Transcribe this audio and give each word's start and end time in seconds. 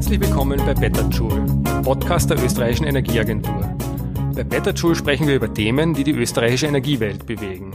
Herzlich 0.00 0.20
willkommen 0.22 0.58
bei 0.64 0.72
Better 0.72 1.06
Joule, 1.10 1.44
Podcast 1.82 2.30
der 2.30 2.42
österreichischen 2.42 2.86
Energieagentur. 2.86 3.76
Bei 4.34 4.44
Better 4.44 4.72
Joule 4.72 4.94
sprechen 4.94 5.26
wir 5.26 5.34
über 5.34 5.52
Themen, 5.52 5.92
die 5.92 6.04
die 6.04 6.12
österreichische 6.12 6.68
Energiewelt 6.68 7.26
bewegen. 7.26 7.74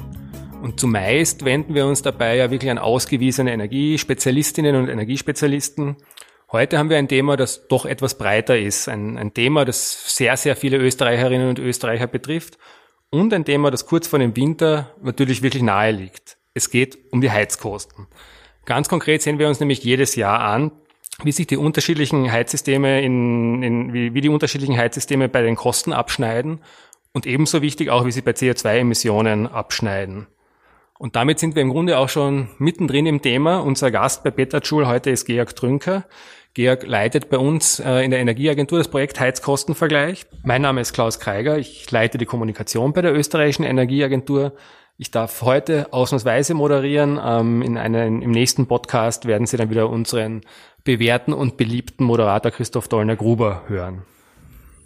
Und 0.64 0.80
zumeist 0.80 1.46
wenden 1.46 1.76
wir 1.76 1.86
uns 1.86 2.02
dabei 2.02 2.36
ja 2.38 2.50
wirklich 2.50 2.72
an 2.72 2.80
ausgewiesene 2.80 3.54
Energiespezialistinnen 3.54 4.76
und 4.76 4.90
Energiespezialisten. 4.90 5.98
Heute 6.52 6.80
haben 6.80 6.90
wir 6.90 6.98
ein 6.98 7.08
Thema, 7.08 7.38
das 7.38 7.68
doch 7.68 7.86
etwas 7.86 8.18
breiter 8.18 8.58
ist. 8.58 8.90
Ein, 8.90 9.20
ein 9.20 9.36
Thema, 9.36 9.64
das 9.64 10.16
sehr, 10.16 10.36
sehr 10.36 10.56
viele 10.56 10.78
Österreicherinnen 10.78 11.48
und 11.48 11.60
Österreicher 11.60 12.08
betrifft. 12.08 12.58
Und 13.12 13.36
ein 13.36 13.46
Thema, 13.46 13.70
das 13.70 13.86
kurz 13.86 14.08
vor 14.08 14.18
dem 14.18 14.36
Winter 14.36 14.96
natürlich 15.00 15.44
wirklich 15.44 15.62
nahe 15.62 15.92
liegt. 15.92 16.38
Es 16.56 16.72
geht 16.72 16.98
um 17.12 17.22
die 17.22 17.30
Heizkosten. 17.30 18.08
Ganz 18.66 18.90
konkret 18.90 19.22
sehen 19.22 19.38
wir 19.38 19.48
uns 19.48 19.60
nämlich 19.60 19.84
jedes 19.84 20.16
Jahr 20.16 20.40
an, 20.40 20.72
wie 21.24 21.32
sich 21.32 21.48
die 21.48 21.58
unterschiedlichen 21.58 22.32
Heizsysteme 22.32 23.02
in, 23.02 23.64
in 23.64 23.94
wie, 23.94 24.14
wie 24.14 24.22
die 24.22 24.30
unterschiedlichen 24.30 24.78
Heizsysteme 24.78 25.30
bei 25.30 25.42
den 25.42 25.56
Kosten 25.56 25.94
abschneiden 25.94 26.60
und 27.14 27.26
ebenso 27.26 27.62
wichtig 27.62 27.90
auch, 27.90 28.06
wie 28.06 28.12
sie 28.12 28.22
bei 28.22 28.32
CO2-Emissionen 28.32 29.48
abschneiden. 29.48 30.28
Und 30.98 31.16
damit 31.16 31.40
sind 31.40 31.56
wir 31.56 31.62
im 31.62 31.72
Grunde 31.72 31.98
auch 31.98 32.10
schon 32.10 32.50
mittendrin 32.58 33.06
im 33.06 33.22
Thema. 33.22 33.60
Unser 33.60 33.92
Gast 33.92 34.24
bei 34.24 34.32
Betachul 34.32 34.88
heute 34.88 35.10
ist 35.10 35.26
Georg 35.26 35.56
Trünker. 35.56 36.06
Georg 36.54 36.88
leitet 36.88 37.30
bei 37.30 37.38
uns 37.38 37.82
äh, 37.82 38.00
in 38.00 38.12
der 38.12 38.22
Energieagentur 38.22 38.78
das 38.78 38.88
Projekt 38.88 39.20
Heizkostenvergleich. 39.20 40.26
Mein 40.44 40.62
Name 40.62 40.80
ist 40.80 40.94
Klaus 40.94 41.20
Kreiger. 41.20 41.58
Ich 41.58 41.92
leite 41.92 42.18
die 42.18 42.26
Kommunikation 42.26 42.94
bei 42.94 43.02
der 43.02 43.14
österreichischen 43.14 43.64
Energieagentur. 43.64 44.54
Ich 44.98 45.12
darf 45.12 45.42
heute 45.42 45.92
ausnahmsweise 45.92 46.54
moderieren. 46.54 47.20
Ähm, 47.22 47.62
in 47.62 47.78
einem, 47.78 48.22
Im 48.22 48.32
nächsten 48.32 48.66
Podcast 48.66 49.26
werden 49.26 49.46
Sie 49.46 49.58
dann 49.58 49.70
wieder 49.70 49.90
unseren 49.90 50.42
bewährten 50.86 51.34
und 51.34 51.58
beliebten 51.58 52.06
Moderator 52.06 52.52
Christoph 52.52 52.88
Dollner-Gruber 52.88 53.64
hören. 53.68 54.04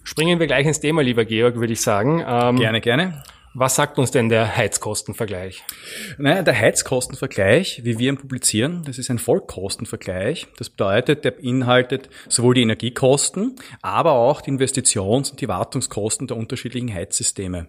Springen 0.04 0.40
wir 0.40 0.48
gleich 0.48 0.66
ins 0.66 0.80
Thema, 0.80 1.04
lieber 1.04 1.26
Georg, 1.26 1.58
würde 1.58 1.74
ich 1.74 1.82
sagen. 1.82 2.24
Ähm, 2.28 2.56
gerne, 2.56 2.82
gerne. 2.82 3.22
Was 3.60 3.76
sagt 3.76 4.00
uns 4.00 4.12
denn 4.12 4.30
der 4.30 4.56
Heizkostenvergleich? 4.56 5.66
Naja, 6.18 6.44
der 6.44 6.58
Heizkostenvergleich, 6.58 7.82
wie 7.84 8.00
wir 8.00 8.08
ihn 8.08 8.16
publizieren, 8.16 8.84
das 8.86 8.98
ist 8.98 9.10
ein 9.10 9.20
Vollkostenvergleich. 9.20 10.48
Das 10.58 10.70
bedeutet, 10.70 11.26
der 11.26 11.32
beinhaltet 11.32 12.08
sowohl 12.30 12.56
die 12.56 12.62
Energiekosten, 12.62 13.58
aber 13.82 14.14
auch 14.14 14.40
die 14.40 14.52
Investitions- 14.52 15.32
und 15.32 15.42
die 15.42 15.50
Wartungskosten 15.50 16.26
der 16.26 16.38
unterschiedlichen 16.38 16.94
Heizsysteme. 16.94 17.68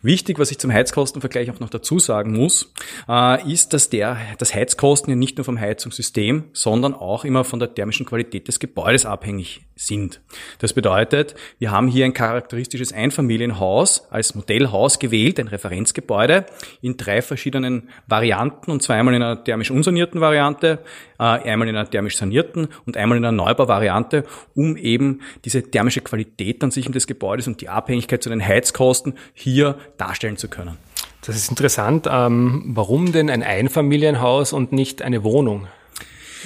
Wichtig, 0.00 0.38
was 0.38 0.52
ich 0.52 0.60
zum 0.60 0.72
Heizkostenvergleich 0.72 1.50
auch 1.50 1.58
noch 1.58 1.70
dazu 1.70 1.98
sagen 1.98 2.34
muss, 2.34 2.72
äh, 3.08 3.52
ist, 3.52 3.72
dass 3.72 3.90
der, 3.90 4.18
das 4.38 4.54
Heizkosten 4.54 5.10
ja 5.10 5.16
nicht 5.16 5.38
nur 5.38 5.44
vom 5.44 5.58
Heizungssystem, 5.58 6.50
sondern 6.52 6.94
auch 6.94 7.24
immer 7.24 7.42
von 7.42 7.58
der 7.58 7.74
thermischen 7.74 8.06
Qualität 8.06 8.46
des 8.46 8.60
Gebäudes 8.60 9.06
abhängig 9.06 9.62
sind. 9.74 10.20
Das 10.60 10.72
bedeutet, 10.72 11.34
wir 11.58 11.72
haben 11.72 11.88
hier 11.88 12.04
ein 12.04 12.14
charakteristisches 12.14 12.92
Einfamilienhaus 12.92 14.06
als 14.10 14.36
Modellhaus 14.36 15.00
gewählt, 15.00 15.31
ein 15.38 15.48
Referenzgebäude 15.48 16.46
in 16.80 16.96
drei 16.96 17.22
verschiedenen 17.22 17.88
Varianten 18.06 18.70
und 18.70 18.82
zweimal 18.82 19.14
in 19.14 19.22
einer 19.22 19.42
thermisch 19.42 19.70
unsanierten 19.70 20.20
Variante, 20.20 20.80
äh, 21.18 21.22
einmal 21.22 21.68
in 21.68 21.76
einer 21.76 21.88
thermisch 21.88 22.16
sanierten 22.16 22.68
und 22.86 22.96
einmal 22.96 23.18
in 23.18 23.24
einer 23.24 23.32
Neubauvariante, 23.32 24.24
um 24.54 24.76
eben 24.76 25.20
diese 25.44 25.62
thermische 25.62 26.00
Qualität 26.00 26.62
an 26.62 26.70
sich 26.70 26.90
des 26.90 27.06
Gebäudes 27.06 27.46
und 27.46 27.60
die 27.60 27.68
Abhängigkeit 27.68 28.22
zu 28.22 28.28
den 28.28 28.44
Heizkosten 28.44 29.14
hier 29.34 29.78
darstellen 29.96 30.36
zu 30.36 30.48
können. 30.48 30.76
Das 31.24 31.36
ist 31.36 31.48
interessant. 31.50 32.08
Ähm, 32.10 32.62
warum 32.66 33.12
denn 33.12 33.30
ein 33.30 33.42
Einfamilienhaus 33.42 34.52
und 34.52 34.72
nicht 34.72 35.02
eine 35.02 35.22
Wohnung? 35.22 35.68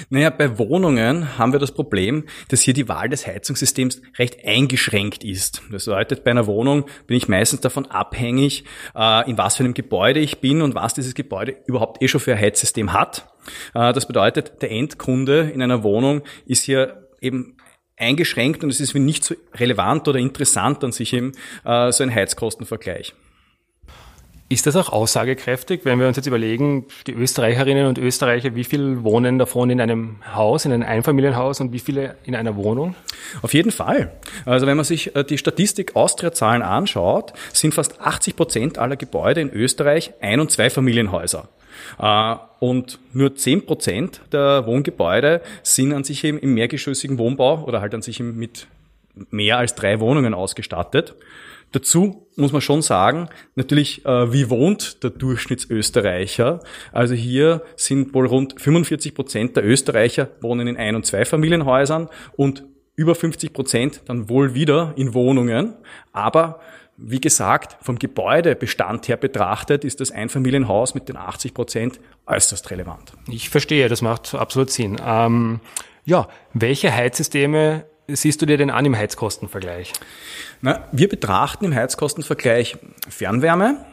Naja, 0.09 0.29
bei 0.29 0.57
Wohnungen 0.57 1.37
haben 1.37 1.51
wir 1.51 1.59
das 1.59 1.71
Problem, 1.71 2.25
dass 2.49 2.61
hier 2.61 2.73
die 2.73 2.87
Wahl 2.87 3.09
des 3.09 3.27
Heizungssystems 3.27 4.01
recht 4.17 4.45
eingeschränkt 4.45 5.23
ist. 5.23 5.61
Das 5.71 5.85
bedeutet, 5.85 6.23
bei 6.23 6.31
einer 6.31 6.47
Wohnung 6.47 6.85
bin 7.07 7.17
ich 7.17 7.27
meistens 7.27 7.61
davon 7.61 7.85
abhängig, 7.85 8.63
äh, 8.95 9.29
in 9.29 9.37
was 9.37 9.57
für 9.57 9.63
einem 9.63 9.73
Gebäude 9.73 10.19
ich 10.19 10.39
bin 10.39 10.61
und 10.61 10.75
was 10.75 10.93
dieses 10.93 11.13
Gebäude 11.13 11.55
überhaupt 11.65 12.01
eh 12.01 12.07
schon 12.07 12.21
für 12.21 12.33
ein 12.33 12.39
Heizsystem 12.39 12.93
hat. 12.93 13.27
Äh, 13.73 13.93
das 13.93 14.07
bedeutet, 14.07 14.61
der 14.61 14.71
Endkunde 14.71 15.51
in 15.53 15.61
einer 15.61 15.83
Wohnung 15.83 16.21
ist 16.45 16.63
hier 16.63 17.07
eben 17.21 17.57
eingeschränkt 17.97 18.63
und 18.63 18.69
es 18.69 18.79
ist 18.79 18.93
nicht 18.93 19.23
so 19.23 19.35
relevant 19.55 20.07
oder 20.07 20.19
interessant 20.19 20.83
an 20.83 20.91
sich 20.91 21.13
eben 21.13 21.31
äh, 21.65 21.91
so 21.91 22.03
ein 22.03 22.13
Heizkostenvergleich. 22.13 23.13
Ist 24.49 24.65
das 24.65 24.77
auch 24.77 24.93
aussagekräftig, 24.93 25.81
wenn 25.83 25.99
wir 25.99 26.07
uns 26.07 26.15
jetzt 26.15 26.25
überlegen, 26.25 26.85
die 27.05 27.11
Österreicherinnen 27.11 27.85
und 27.85 27.97
Österreicher, 27.97 28.55
wie 28.55 28.63
viel 28.63 29.03
wohnen 29.03 29.37
davon 29.39 29.69
in 29.69 29.81
einem 29.81 30.19
Haus, 30.33 30.63
in 30.63 30.71
einem 30.71 30.83
Einfamilienhaus 30.83 31.59
und 31.59 31.73
wie 31.73 31.79
viele 31.79 32.15
in 32.23 32.33
einer 32.33 32.55
Wohnung? 32.55 32.95
Auf 33.41 33.53
jeden 33.53 33.71
Fall. 33.71 34.13
Also 34.45 34.65
wenn 34.65 34.77
man 34.77 34.85
sich 34.85 35.13
äh, 35.17 35.25
die 35.25 35.37
Statistik 35.37 35.97
Austria-Zahlen 35.97 36.61
anschaut, 36.61 37.33
sind 37.51 37.73
fast 37.73 37.99
80 37.99 38.37
Prozent 38.37 38.77
aller 38.77 38.95
Gebäude 38.95 39.41
in 39.41 39.51
Österreich 39.51 40.13
Ein- 40.21 40.39
und 40.39 40.49
Zweifamilienhäuser. 40.49 41.49
Äh, 41.99 42.35
und 42.59 42.99
nur 43.11 43.35
10 43.35 43.65
Prozent 43.65 44.21
der 44.31 44.65
Wohngebäude 44.65 45.41
sind 45.61 45.91
an 45.91 46.05
sich 46.05 46.23
eben 46.23 46.39
im 46.39 46.53
mehrgeschossigen 46.53 47.17
Wohnbau 47.17 47.65
oder 47.65 47.81
halt 47.81 47.93
an 47.93 48.01
sich 48.01 48.21
mit 48.21 48.67
mehr 49.29 49.57
als 49.57 49.75
drei 49.75 49.99
Wohnungen 49.99 50.33
ausgestattet. 50.33 51.15
Dazu 51.71 52.27
muss 52.35 52.51
man 52.51 52.61
schon 52.61 52.81
sagen, 52.81 53.29
natürlich, 53.55 54.05
äh, 54.05 54.31
wie 54.31 54.49
wohnt 54.49 55.03
der 55.03 55.09
Durchschnittsösterreicher? 55.09 56.61
Also 56.91 57.13
hier 57.13 57.63
sind 57.75 58.13
wohl 58.13 58.27
rund 58.27 58.59
45 58.61 59.13
Prozent 59.13 59.57
der 59.57 59.65
Österreicher 59.65 60.29
wohnen 60.41 60.67
in 60.67 60.77
Ein- 60.77 60.95
und 60.95 61.05
Zweifamilienhäusern 61.05 62.09
und 62.35 62.63
über 62.95 63.15
50 63.15 63.53
Prozent 63.53 64.01
dann 64.05 64.29
wohl 64.29 64.53
wieder 64.53 64.93
in 64.95 65.13
Wohnungen. 65.13 65.75
Aber 66.13 66.59
wie 66.97 67.21
gesagt, 67.21 67.77
vom 67.83 67.99
Gebäudebestand 67.99 69.07
her 69.07 69.17
betrachtet 69.17 69.85
ist 69.85 69.99
das 69.99 70.09
Einfamilienhaus 70.09 70.95
mit 70.95 71.09
den 71.09 71.15
80 71.15 71.53
Prozent 71.53 71.99
äußerst 72.25 72.71
relevant. 72.71 73.13
Ich 73.29 73.49
verstehe, 73.49 73.87
das 73.87 74.01
macht 74.01 74.33
absolut 74.33 74.71
Sinn. 74.71 74.97
Ähm, 75.05 75.59
ja, 76.05 76.27
welche 76.53 76.91
Heizsysteme 76.91 77.85
siehst 78.07 78.41
du 78.41 78.45
dir 78.45 78.57
denn 78.57 78.69
an 78.69 78.85
im 78.85 78.95
Heizkostenvergleich? 78.95 79.93
Na, 80.61 80.87
wir 80.91 81.09
betrachten 81.09 81.65
im 81.65 81.75
Heizkostenvergleich 81.75 82.77
Fernwärme, 83.09 83.85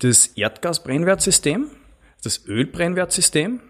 das 0.00 0.26
Erdgasbrennwertsystem, 0.28 1.70
das 2.22 2.46
Ölbrennwertsystem, 2.46 3.60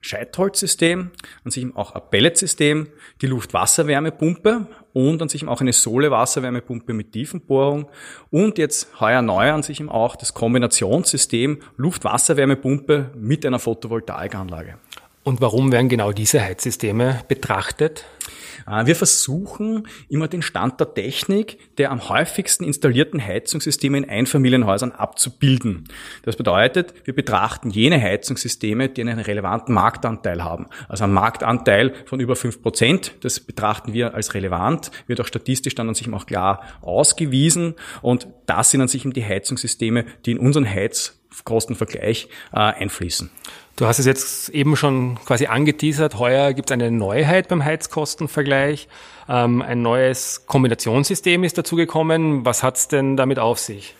Scheitholzsystem, 0.00 1.12
an 1.44 1.50
sich 1.50 1.66
auch 1.76 1.92
ein 1.92 2.02
Pelletsystem, 2.10 2.88
die 3.22 3.26
Luftwasserwärmepumpe 3.26 4.66
und 4.92 5.22
an 5.22 5.30
sich 5.30 5.46
auch 5.48 5.62
eine 5.62 5.72
Sohle-Wasserwärmepumpe 5.72 6.92
mit 6.92 7.12
Tiefenbohrung 7.12 7.88
und 8.30 8.58
jetzt 8.58 9.00
heuer 9.00 9.22
neu 9.22 9.50
an 9.50 9.62
sich 9.62 9.82
auch 9.88 10.16
das 10.16 10.34
Kombinationssystem 10.34 11.62
Luftwasserwärmepumpe 11.78 13.12
mit 13.16 13.46
einer 13.46 13.58
Photovoltaikanlage. 13.58 14.78
Und 15.24 15.40
warum 15.40 15.72
werden 15.72 15.88
genau 15.88 16.12
diese 16.12 16.42
Heizsysteme 16.42 17.22
betrachtet? 17.28 18.04
Äh, 18.66 18.86
wir 18.86 18.94
versuchen 18.94 19.88
immer 20.08 20.28
den 20.28 20.42
Stand 20.42 20.78
der 20.80 20.92
Technik 20.92 21.58
der 21.78 21.90
am 21.90 22.08
häufigsten 22.08 22.64
installierten 22.64 23.24
Heizungssysteme 23.24 23.98
in 23.98 24.08
Einfamilienhäusern 24.08 24.92
abzubilden. 24.92 25.84
Das 26.22 26.36
bedeutet, 26.36 26.94
wir 27.04 27.14
betrachten 27.14 27.70
jene 27.70 28.00
Heizungssysteme, 28.00 28.90
die 28.90 29.00
einen 29.00 29.18
relevanten 29.18 29.74
Marktanteil 29.74 30.44
haben. 30.44 30.66
Also 30.88 31.04
einen 31.04 31.14
Marktanteil 31.14 31.94
von 32.04 32.20
über 32.20 32.36
fünf 32.36 32.62
Prozent. 32.62 33.14
Das 33.22 33.40
betrachten 33.40 33.92
wir 33.92 34.14
als 34.14 34.34
relevant, 34.34 34.90
wird 35.06 35.20
auch 35.20 35.26
statistisch 35.26 35.74
dann 35.74 35.88
an 35.88 35.94
sich 35.94 36.12
auch 36.12 36.26
klar 36.26 36.62
ausgewiesen. 36.82 37.74
Und 38.02 38.28
das 38.46 38.70
sind 38.70 38.82
an 38.82 38.88
sich 38.88 39.04
die 39.04 39.24
Heizungssysteme, 39.24 40.04
die 40.26 40.32
in 40.32 40.38
unseren 40.38 40.68
Heizkostenvergleich 40.68 42.28
äh, 42.52 42.56
einfließen. 42.58 43.30
Du 43.76 43.86
hast 43.86 43.98
es 43.98 44.06
jetzt 44.06 44.50
eben 44.50 44.76
schon 44.76 45.18
quasi 45.24 45.46
angeteasert. 45.46 46.16
Heuer 46.16 46.52
gibt 46.52 46.70
es 46.70 46.72
eine 46.74 46.92
Neuheit 46.92 47.48
beim 47.48 47.64
Heizkostenvergleich. 47.64 48.86
Ähm, 49.28 49.62
ein 49.62 49.82
neues 49.82 50.46
Kombinationssystem 50.46 51.42
ist 51.42 51.58
dazugekommen. 51.58 52.44
Was 52.44 52.62
hat's 52.62 52.86
denn 52.86 53.16
damit 53.16 53.40
auf 53.40 53.58
sich? 53.58 53.96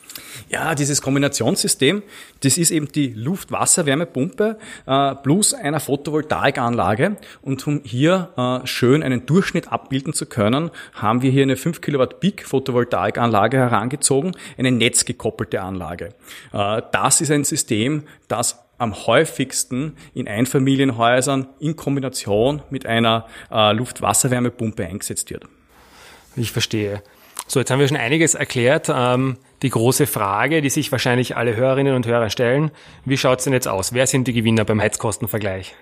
Ja, 0.49 0.77
dieses 0.77 1.03
Kombinationssystem, 1.03 2.05
das 2.45 2.57
ist 2.57 2.71
eben 2.71 2.87
die 2.93 3.09
Luft-Wasser-Wärmepumpe 3.09 4.59
äh, 4.87 5.15
plus 5.17 5.55
einer 5.55 5.81
Photovoltaikanlage. 5.81 7.17
Und 7.43 7.67
um 7.67 7.81
hier 7.83 8.31
äh, 8.37 8.67
schön 8.67 9.03
einen 9.03 9.27
Durchschnitt 9.27 9.73
abbilden 9.73 10.13
zu 10.13 10.27
können, 10.27 10.71
haben 10.93 11.23
wir 11.23 11.33
hier 11.33 11.43
eine 11.43 11.57
5 11.57 11.81
Kilowatt 11.81 12.21
Peak 12.21 12.47
Photovoltaikanlage 12.47 13.57
herangezogen, 13.57 14.37
eine 14.57 14.71
netzgekoppelte 14.71 15.61
Anlage. 15.63 16.11
Äh, 16.53 16.83
das 16.93 17.21
ist 17.21 17.33
ein 17.33 17.43
System, 17.43 18.05
das 18.29 18.64
am 18.79 19.07
häufigsten 19.07 19.97
in 20.15 20.29
Einfamilienhäusern 20.29 21.49
in 21.61 21.77
Kombination 21.77 22.63
mit 22.71 22.87
einer 22.87 23.27
äh, 23.51 23.73
Luft-Wasserwärmepumpe 23.73 24.85
eingesetzt 24.85 25.31
wird. 25.31 25.45
Ich 26.37 26.53
verstehe. 26.53 27.03
So, 27.47 27.61
jetzt 27.61 27.71
haben 27.71 27.79
wir 27.79 27.89
schon 27.89 27.97
einiges 27.97 28.35
erklärt. 28.35 28.91
Ähm, 28.93 29.37
die 29.63 29.71
große 29.71 30.07
Frage, 30.07 30.63
die 30.63 30.71
sich 30.71 30.91
wahrscheinlich 30.93 31.37
alle 31.37 31.57
Hörerinnen 31.57 31.95
und 31.95 32.07
Hörer 32.07 32.31
stellen. 32.31 32.71
Wie 33.05 33.17
schaut 33.17 33.39
es 33.39 33.45
denn 33.45 33.53
jetzt 33.53 33.69
aus? 33.69 33.93
Wer 33.93 34.07
sind 34.07 34.27
die 34.29 34.33
Gewinner 34.33 34.65
beim 34.65 34.81
Heizkostenvergleich? 34.81 35.75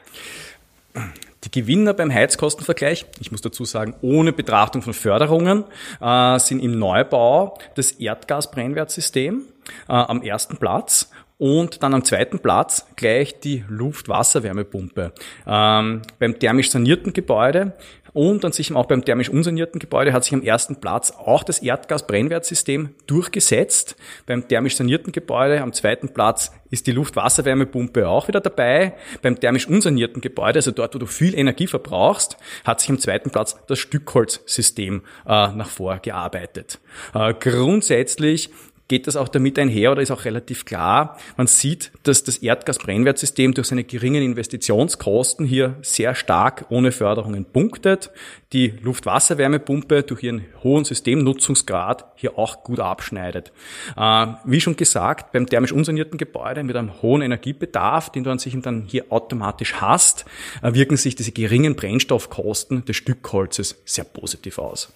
Die 1.44 1.50
Gewinner 1.50 1.94
beim 1.94 2.12
Heizkostenvergleich, 2.12 3.06
ich 3.20 3.32
muss 3.32 3.40
dazu 3.40 3.64
sagen, 3.64 3.94
ohne 4.02 4.32
Betrachtung 4.32 4.82
von 4.82 4.92
Förderungen, 4.92 5.64
äh, 6.00 6.38
sind 6.38 6.60
im 6.60 6.78
Neubau 6.78 7.58
das 7.74 7.92
Erdgasbrennwertsystem 7.92 9.42
äh, 9.88 9.92
am 9.92 10.22
ersten 10.22 10.56
Platz 10.56 11.10
und 11.42 11.82
dann 11.82 11.92
am 11.92 12.04
zweiten 12.04 12.38
Platz 12.38 12.86
gleich 12.94 13.40
die 13.40 13.64
Luft-Wasser-Wärmepumpe. 13.68 15.12
Ähm, 15.44 16.02
beim 16.20 16.38
thermisch 16.38 16.70
sanierten 16.70 17.12
Gebäude 17.12 17.72
und 18.12 18.44
an 18.44 18.52
sich 18.52 18.72
auch 18.72 18.86
beim 18.86 19.04
thermisch 19.04 19.28
unsanierten 19.28 19.80
Gebäude 19.80 20.12
hat 20.12 20.22
sich 20.22 20.34
am 20.34 20.42
ersten 20.42 20.76
Platz 20.76 21.10
auch 21.10 21.42
das 21.42 21.58
Erdgasbrennwertsystem 21.58 22.90
durchgesetzt. 23.08 23.96
Beim 24.26 24.46
thermisch 24.46 24.76
sanierten 24.76 25.10
Gebäude 25.10 25.62
am 25.62 25.72
zweiten 25.72 26.10
Platz 26.10 26.52
ist 26.70 26.86
die 26.86 26.92
Luft-Wasser-Wärmepumpe 26.92 28.08
auch 28.08 28.28
wieder 28.28 28.40
dabei. 28.40 28.94
Beim 29.20 29.40
thermisch 29.40 29.66
unsanierten 29.66 30.20
Gebäude, 30.20 30.60
also 30.60 30.70
dort, 30.70 30.94
wo 30.94 31.00
du 31.00 31.06
viel 31.06 31.36
Energie 31.36 31.66
verbrauchst, 31.66 32.36
hat 32.64 32.78
sich 32.78 32.90
am 32.90 33.00
zweiten 33.00 33.30
Platz 33.30 33.56
das 33.66 33.80
Stückholzsystem 33.80 35.02
äh, 35.26 35.28
nach 35.28 35.68
vorgearbeitet. 35.68 36.78
Äh, 37.14 37.34
grundsätzlich 37.34 38.50
geht 38.88 39.06
das 39.06 39.16
auch 39.16 39.28
damit 39.28 39.58
einher 39.58 39.92
oder 39.92 40.02
ist 40.02 40.10
auch 40.10 40.24
relativ 40.24 40.64
klar. 40.64 41.18
Man 41.36 41.46
sieht, 41.46 41.92
dass 42.02 42.24
das 42.24 42.38
Erdgasbrennwertsystem 42.38 43.54
durch 43.54 43.68
seine 43.68 43.84
geringen 43.84 44.22
Investitionskosten 44.22 45.46
hier 45.46 45.76
sehr 45.82 46.14
stark 46.14 46.66
ohne 46.68 46.92
Förderungen 46.92 47.44
punktet. 47.44 48.10
Die 48.52 48.74
Luft-Wasser-Wärmepumpe 48.82 50.02
durch 50.02 50.22
ihren 50.24 50.44
hohen 50.62 50.84
Systemnutzungsgrad 50.84 52.04
hier 52.16 52.38
auch 52.38 52.64
gut 52.64 52.80
abschneidet. 52.80 53.52
Äh, 53.96 54.26
wie 54.44 54.60
schon 54.60 54.76
gesagt, 54.76 55.32
beim 55.32 55.46
thermisch 55.46 55.72
unsanierten 55.72 56.18
Gebäude 56.18 56.62
mit 56.62 56.76
einem 56.76 57.00
hohen 57.00 57.22
Energiebedarf, 57.22 58.10
den 58.10 58.24
du 58.24 58.30
an 58.30 58.38
sich 58.38 58.54
dann 58.60 58.84
hier 58.86 59.06
automatisch 59.10 59.74
hast, 59.80 60.26
äh, 60.62 60.74
wirken 60.74 60.98
sich 60.98 61.14
diese 61.14 61.32
geringen 61.32 61.76
Brennstoffkosten 61.76 62.84
des 62.84 62.96
Stückholzes 62.96 63.80
sehr 63.86 64.04
positiv 64.04 64.58
aus. 64.58 64.92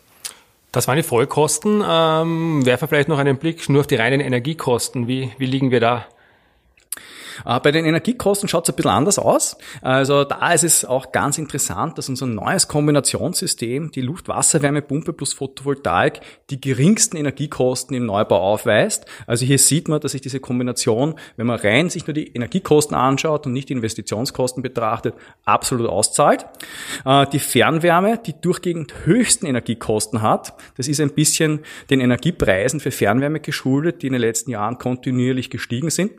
Das 0.77 0.89
waren 0.89 0.97
die 0.97 1.03
Vollkosten. 1.03 1.83
Ähm, 1.89 2.67
werfen 2.67 2.87
vielleicht 2.87 3.09
noch 3.09 3.17
einen 3.17 3.39
Blick 3.39 3.67
nur 3.71 3.81
auf 3.81 3.87
die 3.87 3.95
reinen 3.95 4.21
Energiekosten. 4.21 5.09
Wie, 5.09 5.33
wie 5.39 5.47
liegen 5.47 5.71
wir 5.71 5.81
da? 5.81 6.07
Äh, 7.45 7.61
bei 7.61 7.73
den 7.73 7.85
Energiekosten 7.85 8.49
schaut 8.49 8.65
es 8.65 8.73
ein 8.73 8.77
bisschen 8.77 8.91
anders 8.91 9.19
aus. 9.19 9.57
Also 9.83 10.25
da 10.25 10.53
ist 10.53 10.65
es 10.65 10.85
auch 10.85 11.13
ganz 11.13 11.39
interessant, 11.39 11.99
dass 11.99 12.09
unser 12.09 12.27
neues 12.27 12.69
Kombinationssystem, 12.69 13.91
die 13.91 14.01
Luft-Wasser-Wärmepumpe 14.01 15.13
plus 15.13 15.33
Photovoltaik, 15.33 16.21
die 16.51 16.61
geringsten 16.61 17.17
Energiekosten 17.17 17.97
im 17.97 18.07
Neubau 18.07 18.39
aufweist. 18.39 19.07
Also 19.27 19.45
hier 19.45 19.59
sieht 19.59 19.89
man, 19.89 20.01
dass 20.01 20.13
sich 20.13 20.21
diese 20.21 20.41
Kombination, 20.41 21.15
wenn 21.37 21.47
man 21.47 21.59
rein 21.59 21.91
sich 21.91 22.07
nur 22.07 22.15
die 22.15 22.29
Energiekosten 22.29 22.97
anschaut 22.97 23.47
und 23.47 23.53
nicht 23.53 23.69
die 23.69 23.75
Investitionskosten 23.75 24.63
betrachtet, 24.63 25.15
absolut 25.45 25.89
auszahlt. 25.89 26.47
Äh, 27.05 27.27
die 27.33 27.39
Fernwärme, 27.39 28.19
die 28.19 28.35
durchgehend 28.41 28.95
höchsten 29.05 29.47
Energiekosten 29.47 30.23
hat, 30.23 30.55
das 30.77 30.89
ist 30.89 31.01
ein 31.01 31.11
bisschen 31.11 31.61
den 31.91 32.01
Energiepreisen 32.01 32.81
für 32.81 32.91
Fernwärme 32.91 33.41
geschuldet, 33.41 34.03
die 34.03 34.09
in 34.09 34.13
den 34.13 34.23
letzten 34.23 34.51
Jahren 34.51 34.79
kontinuierlich 34.79 35.51
gestiegen 35.51 35.91
sind. 35.91 36.13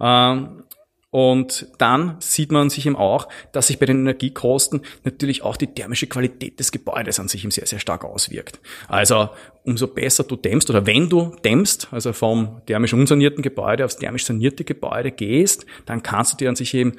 Ähm, 0.00 0.62
und 1.10 1.68
dann 1.78 2.16
sieht 2.18 2.52
man 2.52 2.68
sich 2.68 2.84
eben 2.84 2.96
auch, 2.96 3.28
dass 3.52 3.68
sich 3.68 3.78
bei 3.78 3.86
den 3.86 4.00
Energiekosten 4.00 4.82
natürlich 5.04 5.42
auch 5.42 5.56
die 5.56 5.68
thermische 5.68 6.08
Qualität 6.08 6.58
des 6.60 6.72
Gebäudes 6.72 7.18
an 7.18 7.28
sich 7.28 7.42
eben 7.42 7.50
sehr, 7.50 7.66
sehr 7.66 7.78
stark 7.78 8.04
auswirkt. 8.04 8.60
Also 8.86 9.30
umso 9.64 9.86
besser 9.86 10.24
du 10.24 10.36
dämmst 10.36 10.68
oder 10.68 10.84
wenn 10.84 11.08
du 11.08 11.34
dämmst, 11.42 11.88
also 11.90 12.12
vom 12.12 12.60
thermisch 12.66 12.92
unsanierten 12.92 13.42
Gebäude 13.42 13.86
aufs 13.86 13.96
thermisch 13.96 14.26
sanierte 14.26 14.64
Gebäude 14.64 15.10
gehst, 15.10 15.64
dann 15.86 16.02
kannst 16.02 16.34
du 16.34 16.36
dir 16.36 16.50
an 16.50 16.56
sich 16.56 16.74
eben 16.74 16.92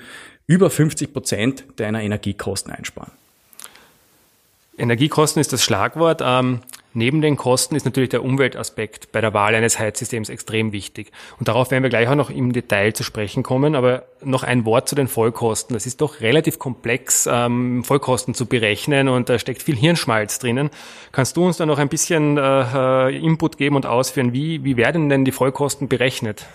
über 0.47 0.71
50 0.71 1.13
Prozent 1.13 1.65
deiner 1.75 2.01
Energiekosten 2.01 2.73
einsparen. 2.73 3.11
Energiekosten 4.79 5.41
ist 5.41 5.53
das 5.53 5.63
Schlagwort. 5.63 6.21
Ähm, 6.23 6.61
neben 6.93 7.21
den 7.21 7.37
Kosten 7.37 7.75
ist 7.75 7.85
natürlich 7.85 8.09
der 8.09 8.23
Umweltaspekt 8.23 9.11
bei 9.11 9.21
der 9.21 9.33
Wahl 9.33 9.55
eines 9.55 9.79
Heizsystems 9.79 10.29
extrem 10.29 10.71
wichtig. 10.71 11.11
Und 11.39 11.47
darauf 11.47 11.71
werden 11.71 11.83
wir 11.83 11.89
gleich 11.89 12.07
auch 12.07 12.15
noch 12.15 12.29
im 12.29 12.53
Detail 12.53 12.93
zu 12.93 13.03
sprechen 13.03 13.43
kommen. 13.43 13.75
Aber 13.75 14.03
noch 14.23 14.43
ein 14.43 14.65
Wort 14.65 14.89
zu 14.89 14.95
den 14.95 15.07
Vollkosten. 15.07 15.73
Das 15.73 15.85
ist 15.85 16.01
doch 16.01 16.21
relativ 16.21 16.59
komplex, 16.59 17.27
ähm, 17.31 17.83
Vollkosten 17.83 18.33
zu 18.33 18.45
berechnen 18.45 19.09
und 19.09 19.29
da 19.29 19.39
steckt 19.39 19.61
viel 19.61 19.75
Hirnschmalz 19.75 20.39
drinnen. 20.39 20.69
Kannst 21.11 21.37
du 21.37 21.45
uns 21.45 21.57
da 21.57 21.65
noch 21.65 21.77
ein 21.77 21.89
bisschen 21.89 22.37
äh, 22.37 23.09
äh 23.09 23.17
Input 23.17 23.57
geben 23.57 23.75
und 23.75 23.85
ausführen? 23.85 24.33
Wie, 24.33 24.63
wie 24.63 24.77
werden 24.77 25.09
denn 25.09 25.25
die 25.25 25.31
Vollkosten 25.31 25.87
berechnet? 25.87 26.45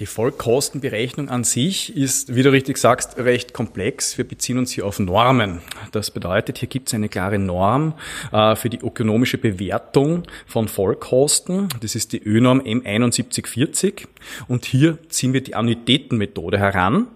Die 0.00 0.06
Vollkostenberechnung 0.06 1.28
an 1.28 1.44
sich 1.44 1.96
ist, 1.96 2.34
wie 2.34 2.42
du 2.42 2.50
richtig 2.50 2.78
sagst, 2.78 3.18
recht 3.18 3.52
komplex. 3.52 4.16
Wir 4.18 4.26
beziehen 4.26 4.58
uns 4.58 4.72
hier 4.72 4.86
auf 4.86 4.98
Normen. 4.98 5.60
Das 5.92 6.10
bedeutet, 6.10 6.58
hier 6.58 6.68
gibt 6.68 6.88
es 6.88 6.94
eine 6.94 7.08
klare 7.08 7.38
Norm 7.38 7.94
äh, 8.32 8.56
für 8.56 8.70
die 8.70 8.78
ökonomische 8.78 9.38
Bewertung 9.38 10.24
von 10.46 10.68
Vollkosten. 10.68 11.68
Das 11.80 11.94
ist 11.94 12.12
die 12.12 12.22
ÖNORM 12.22 12.60
M7140. 12.60 14.06
Und 14.48 14.64
hier 14.64 14.98
ziehen 15.08 15.32
wir 15.32 15.42
die 15.42 15.54
Annuitätenmethode 15.54 16.58
heran. 16.58 17.08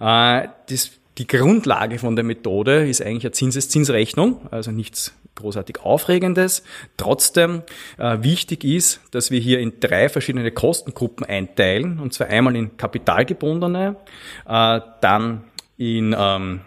Äh, 0.00 0.48
das 0.68 0.92
die 1.18 1.26
Grundlage 1.26 1.98
von 1.98 2.16
der 2.16 2.24
Methode 2.24 2.88
ist 2.88 3.02
eigentlich 3.02 3.24
eine 3.24 3.32
Zinseszinsrechnung, 3.32 4.48
also 4.50 4.70
nichts 4.70 5.12
großartig 5.40 5.80
Aufregendes. 5.80 6.62
Trotzdem 6.96 7.62
äh, 7.98 8.18
wichtig 8.22 8.64
ist, 8.64 9.00
dass 9.10 9.30
wir 9.30 9.40
hier 9.40 9.60
in 9.60 9.80
drei 9.80 10.08
verschiedene 10.08 10.50
Kostengruppen 10.50 11.26
einteilen, 11.26 11.98
und 11.98 12.14
zwar 12.14 12.28
einmal 12.28 12.56
in 12.56 12.76
kapitalgebundene, 12.76 13.96
äh, 14.46 14.80
dann 15.00 15.44
in 15.76 16.14
ähm, 16.18 16.60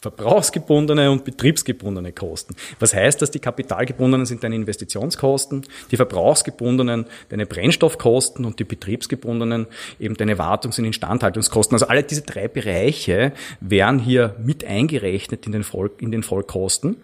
verbrauchsgebundene 0.00 1.10
und 1.10 1.24
betriebsgebundene 1.24 2.12
Kosten. 2.12 2.56
Was 2.78 2.94
heißt 2.94 3.20
das? 3.20 3.30
Die 3.30 3.38
kapitalgebundenen 3.38 4.24
sind 4.24 4.42
deine 4.42 4.54
Investitionskosten, 4.54 5.66
die 5.90 5.96
verbrauchsgebundenen 5.96 7.06
deine 7.28 7.46
Brennstoffkosten 7.46 8.44
und 8.46 8.58
die 8.58 8.64
betriebsgebundenen 8.64 9.66
eben 9.98 10.16
deine 10.16 10.38
Wartungs- 10.38 10.78
und 10.78 10.86
Instandhaltungskosten. 10.86 11.74
Also 11.74 11.86
alle 11.86 12.02
diese 12.02 12.22
drei 12.22 12.48
Bereiche 12.48 13.32
werden 13.60 13.98
hier 14.00 14.34
mit 14.42 14.64
eingerechnet 14.64 15.44
in 15.44 15.52
den, 15.52 15.64
Voll 15.64 15.90
in 15.98 16.10
den 16.10 16.22
Vollkosten. 16.22 16.96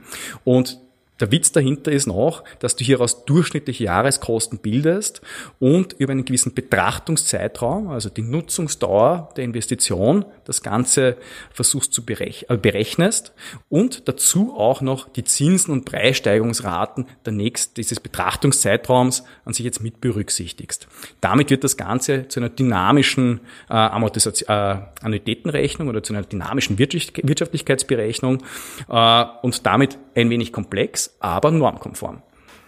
Und 0.44 0.80
der 1.20 1.32
Witz 1.32 1.52
dahinter 1.52 1.92
ist 1.92 2.06
noch, 2.06 2.44
dass 2.58 2.76
du 2.76 2.84
hieraus 2.84 3.24
durchschnittliche 3.24 3.84
Jahreskosten 3.84 4.58
bildest 4.58 5.22
und 5.58 5.94
über 5.94 6.12
einen 6.12 6.24
gewissen 6.24 6.52
Betrachtungszeitraum, 6.54 7.88
also 7.88 8.10
die 8.10 8.22
Nutzungsdauer 8.22 9.30
der 9.36 9.44
Investition, 9.44 10.24
das 10.44 10.62
Ganze 10.62 11.16
versuchst 11.52 11.92
zu 11.92 12.04
berech 12.04 12.46
äh, 12.48 12.56
berechnest 12.56 13.32
und 13.68 14.08
dazu 14.08 14.54
auch 14.56 14.80
noch 14.80 15.08
die 15.08 15.24
Zinsen 15.24 15.72
und 15.72 15.84
Preissteigerungsraten 15.84 17.06
der 17.24 17.32
nächst, 17.32 17.76
dieses 17.76 18.00
Betrachtungszeitraums 18.00 19.24
an 19.44 19.54
sich 19.54 19.64
jetzt 19.64 19.82
mit 19.82 20.00
berücksichtigst. 20.00 20.86
Damit 21.20 21.50
wird 21.50 21.64
das 21.64 21.76
Ganze 21.76 22.28
zu 22.28 22.40
einer 22.40 22.50
dynamischen 22.50 23.40
äh, 23.70 23.74
Amortisation, 23.74 24.48
äh, 24.48 24.78
Annuitätenrechnung 25.02 25.88
oder 25.88 26.02
zu 26.02 26.12
einer 26.12 26.22
dynamischen 26.22 26.78
Wirtschaftlichkeitsberechnung 26.78 28.42
äh, 28.88 29.24
und 29.42 29.64
damit 29.64 29.98
ein 30.16 30.30
wenig 30.30 30.52
komplex 30.52 31.16
aber 31.20 31.50
normkonform. 31.50 32.22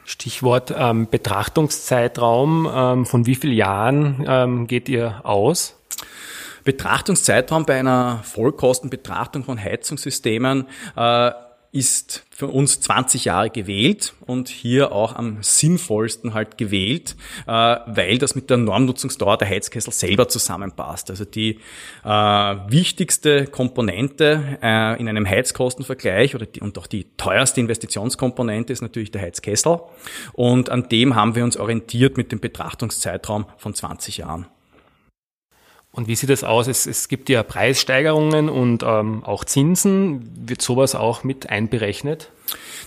Stichwort 0.04 0.72
ähm, 0.76 1.08
Betrachtungszeitraum. 1.10 2.68
Ähm, 2.72 3.06
von 3.06 3.26
wie 3.26 3.34
vielen 3.34 3.54
Jahren 3.54 4.24
ähm, 4.26 4.66
geht 4.66 4.88
ihr 4.88 5.20
aus? 5.24 5.74
Betrachtungszeitraum 6.64 7.66
bei 7.66 7.78
einer 7.78 8.20
Vollkostenbetrachtung 8.24 9.44
von 9.44 9.58
Heizungssystemen 9.58 10.66
äh, 10.96 11.30
ist 11.70 12.24
für 12.30 12.46
uns 12.46 12.80
20 12.80 13.26
Jahre 13.26 13.50
gewählt 13.50 14.14
und 14.26 14.48
hier 14.48 14.92
auch 14.92 15.14
am 15.14 15.38
sinnvollsten 15.42 16.32
halt 16.32 16.56
gewählt, 16.56 17.16
äh, 17.46 17.50
weil 17.50 18.18
das 18.18 18.34
mit 18.34 18.48
der 18.48 18.56
Normnutzungsdauer 18.56 19.36
der 19.36 19.48
Heizkessel 19.48 19.92
selber 19.92 20.28
zusammenpasst. 20.28 21.10
Also 21.10 21.24
die 21.24 21.58
äh, 22.04 22.08
wichtigste 22.08 23.46
Komponente 23.46 24.58
äh, 24.62 24.98
in 25.00 25.08
einem 25.08 25.28
Heizkostenvergleich 25.28 26.34
oder 26.34 26.46
die, 26.46 26.60
und 26.60 26.78
auch 26.78 26.86
die 26.86 27.06
teuerste 27.16 27.60
Investitionskomponente 27.60 28.72
ist 28.72 28.80
natürlich 28.80 29.10
der 29.10 29.22
Heizkessel 29.22 29.80
und 30.32 30.70
an 30.70 30.88
dem 30.88 31.14
haben 31.14 31.34
wir 31.34 31.44
uns 31.44 31.56
orientiert 31.56 32.16
mit 32.16 32.32
dem 32.32 32.40
Betrachtungszeitraum 32.40 33.46
von 33.58 33.74
20 33.74 34.18
Jahren. 34.18 34.46
Und 35.92 36.06
wie 36.06 36.14
sieht 36.14 36.30
es 36.30 36.44
aus? 36.44 36.68
Es, 36.68 36.86
es 36.86 37.08
gibt 37.08 37.28
ja 37.28 37.42
Preissteigerungen 37.42 38.48
und 38.48 38.82
ähm, 38.84 39.24
auch 39.24 39.44
Zinsen. 39.44 40.30
Wird 40.48 40.62
sowas 40.62 40.94
auch 40.94 41.24
mit 41.24 41.50
einberechnet? 41.50 42.30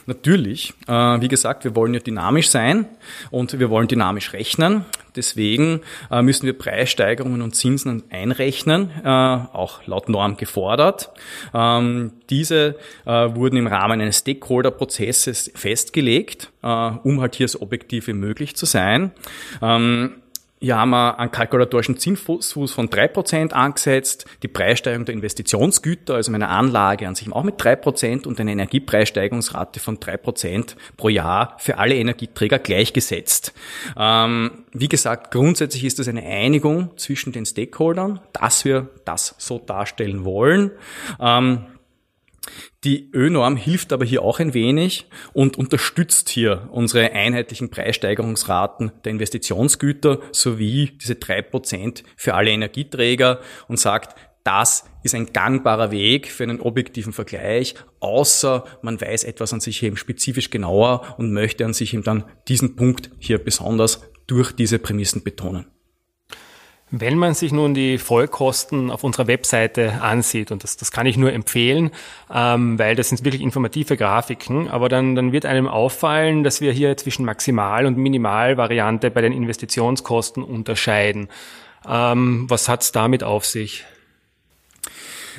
Natürlich. 0.05 0.73
Äh, 0.87 0.93
wie 0.93 1.27
gesagt, 1.27 1.63
wir 1.63 1.75
wollen 1.75 1.93
ja 1.93 1.99
dynamisch 1.99 2.49
sein 2.49 2.85
und 3.29 3.59
wir 3.59 3.69
wollen 3.69 3.87
dynamisch 3.87 4.33
rechnen. 4.33 4.85
Deswegen 5.15 5.81
äh, 6.09 6.21
müssen 6.21 6.45
wir 6.45 6.57
Preissteigerungen 6.57 7.41
und 7.41 7.55
Zinsen 7.55 8.03
einrechnen, 8.09 8.91
äh, 9.03 9.07
auch 9.07 9.85
laut 9.85 10.07
Norm 10.07 10.37
gefordert. 10.37 11.11
Ähm, 11.53 12.13
diese 12.29 12.75
äh, 13.05 13.11
wurden 13.35 13.57
im 13.57 13.67
Rahmen 13.67 13.99
eines 13.99 14.19
Stakeholder-Prozesses 14.19 15.51
festgelegt, 15.53 16.51
äh, 16.63 16.67
um 16.67 17.19
halt 17.19 17.35
hier 17.35 17.47
so 17.47 17.61
objektiv 17.61 18.07
wie 18.07 18.13
möglich 18.13 18.55
zu 18.55 18.65
sein. 18.65 19.11
Ähm, 19.61 20.20
hier 20.63 20.77
haben 20.77 20.91
wir 20.91 21.17
einen 21.17 21.31
kalkulatorischen 21.31 21.97
Zinsfuß 21.97 22.71
von 22.71 22.89
drei 22.89 23.07
Prozent 23.07 23.51
angesetzt, 23.53 24.25
die 24.43 24.47
Preissteigerung 24.47 25.05
der 25.05 25.15
Investitionsgüter, 25.15 26.13
also 26.13 26.31
meine 26.31 26.49
Anlage 26.49 27.07
an 27.07 27.15
sich 27.15 27.31
auch 27.31 27.43
mit 27.43 27.55
drei 27.57 27.75
Prozent 27.75 28.27
und 28.27 28.39
eine 28.39 28.51
Energiepreissteigerungsrate 28.51 29.79
von 29.79 29.99
drei 29.99 30.17
Prozent 30.17 30.75
pro 30.97 31.09
Jahr 31.09 31.55
für 31.57 31.79
alle 31.79 31.95
Energieträger 31.95 32.59
gleichgesetzt. 32.59 33.53
Ähm, 33.97 34.65
wie 34.71 34.87
gesagt, 34.87 35.31
grundsätzlich 35.31 35.83
ist 35.83 35.97
das 35.97 36.07
eine 36.07 36.23
Einigung 36.23 36.91
zwischen 36.95 37.31
den 37.31 37.47
Stakeholdern, 37.47 38.19
dass 38.31 38.63
wir 38.63 38.87
das 39.03 39.33
so 39.39 39.57
darstellen 39.57 40.25
wollen. 40.25 40.69
Ähm, 41.19 41.65
die 42.83 43.11
Ö-Norm 43.13 43.55
hilft 43.55 43.93
aber 43.93 44.05
hier 44.05 44.23
auch 44.23 44.39
ein 44.39 44.53
wenig 44.53 45.07
und 45.33 45.57
unterstützt 45.57 46.29
hier 46.29 46.69
unsere 46.71 47.11
einheitlichen 47.11 47.69
Preissteigerungsraten 47.69 48.91
der 49.05 49.11
Investitionsgüter 49.11 50.19
sowie 50.31 50.97
diese 50.99 51.15
drei 51.15 51.43
Prozent 51.43 52.03
für 52.15 52.33
alle 52.33 52.49
Energieträger 52.49 53.39
und 53.67 53.79
sagt, 53.79 54.15
das 54.43 54.85
ist 55.03 55.13
ein 55.13 55.31
gangbarer 55.33 55.91
Weg 55.91 56.27
für 56.31 56.43
einen 56.43 56.61
objektiven 56.61 57.13
Vergleich, 57.13 57.75
außer 57.99 58.63
man 58.81 58.99
weiß 58.99 59.23
etwas 59.25 59.53
an 59.53 59.59
sich 59.59 59.83
eben 59.83 59.97
spezifisch 59.97 60.49
genauer 60.49 61.15
und 61.19 61.31
möchte 61.31 61.63
an 61.65 61.73
sich 61.73 61.93
eben 61.93 62.03
dann 62.03 62.23
diesen 62.47 62.75
Punkt 62.75 63.11
hier 63.19 63.37
besonders 63.37 64.01
durch 64.25 64.51
diese 64.51 64.79
Prämissen 64.79 65.23
betonen. 65.23 65.67
Wenn 66.93 67.17
man 67.17 67.33
sich 67.33 67.53
nun 67.53 67.73
die 67.73 67.97
Vollkosten 67.97 68.91
auf 68.91 69.05
unserer 69.05 69.27
Webseite 69.27 70.01
ansieht, 70.01 70.51
und 70.51 70.65
das, 70.65 70.75
das 70.75 70.91
kann 70.91 71.05
ich 71.05 71.15
nur 71.15 71.31
empfehlen, 71.31 71.91
ähm, 72.33 72.77
weil 72.77 72.97
das 72.97 73.07
sind 73.07 73.23
wirklich 73.23 73.41
informative 73.41 73.95
Grafiken, 73.95 74.67
aber 74.67 74.89
dann, 74.89 75.15
dann 75.15 75.31
wird 75.31 75.45
einem 75.45 75.69
auffallen, 75.69 76.43
dass 76.43 76.59
wir 76.59 76.73
hier 76.73 76.97
zwischen 76.97 77.23
Maximal- 77.23 77.85
und 77.85 77.97
Minimalvariante 77.97 79.09
bei 79.09 79.21
den 79.21 79.31
Investitionskosten 79.31 80.43
unterscheiden. 80.43 81.29
Ähm, 81.87 82.45
was 82.49 82.67
hat's 82.67 82.91
damit 82.91 83.23
auf 83.23 83.45
sich? 83.45 83.85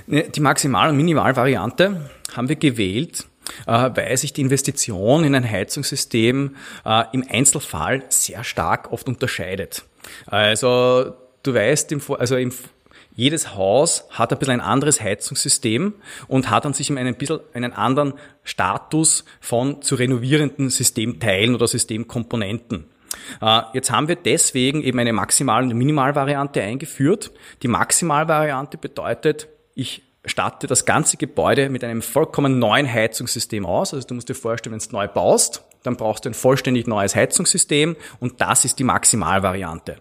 Ne, 0.07 0.25
die 0.35 0.41
Maximal- 0.41 0.89
und 0.89 0.97
Minimalvariante 0.97 2.11
haben 2.35 2.49
wir 2.49 2.57
gewählt, 2.57 3.27
äh, 3.67 3.91
weil 3.95 4.17
sich 4.17 4.33
die 4.33 4.41
Investition 4.41 5.23
in 5.23 5.35
ein 5.35 5.49
Heizungssystem 5.49 6.57
äh, 6.87 7.05
im 7.13 7.27
Einzelfall 7.31 8.05
sehr 8.09 8.43
stark 8.43 8.91
oft 8.91 9.07
unterscheidet. 9.07 9.85
Also 10.27 11.13
du 11.43 11.55
weißt, 11.55 11.93
im, 11.93 12.01
also 12.19 12.37
im, 12.37 12.53
jedes 13.15 13.55
Haus 13.55 14.07
hat 14.11 14.33
ein 14.33 14.39
bisschen 14.39 14.55
ein 14.55 14.61
anderes 14.61 15.01
Heizungssystem 15.01 15.95
und 16.29 16.51
hat 16.51 16.65
an 16.65 16.73
sich 16.73 16.91
ein 16.91 17.15
bisschen 17.17 17.41
einen 17.53 17.73
anderen 17.73 18.15
Status 18.43 19.25
von 19.41 19.83
zu 19.83 19.97
renovierenden 19.97 20.71
Systemteilen 20.71 21.55
oder 21.55 21.69
Systemkomponenten. 21.69 22.87
Äh, 23.41 23.63
jetzt 23.75 23.91
haben 23.91 24.09
wir 24.09 24.17
deswegen 24.17 24.83
eben 24.83 24.99
eine 24.99 25.13
Maximal- 25.13 25.63
und 25.63 25.75
Minimalvariante 25.75 26.63
eingeführt. 26.63 27.31
Die 27.63 27.69
Maximalvariante 27.69 28.79
bedeutet, 28.79 29.49
ich 29.75 30.03
statte 30.25 30.67
das 30.67 30.85
ganze 30.85 31.17
Gebäude 31.17 31.69
mit 31.69 31.85
einem 31.85 32.01
vollkommen 32.01 32.59
neuen 32.59 32.91
Heizungssystem 32.91 33.67
aus. 33.67 33.93
Also 33.93 34.07
du 34.09 34.15
musst 34.15 34.29
dir 34.29 34.35
vorstellen, 34.35 34.73
wenn 34.73 34.81
du 34.81 34.97
neu 34.97 35.09
baust, 35.09 35.65
dann 35.83 35.97
brauchst 35.97 36.25
du 36.25 36.31
ein 36.31 36.35
vollständig 36.35 36.87
neues 36.87 37.15
Heizungssystem 37.15 37.97
und 38.21 38.41
das 38.41 38.65
ist 38.65 38.79
die 38.79 38.85
Maximalvariante. 38.85 39.97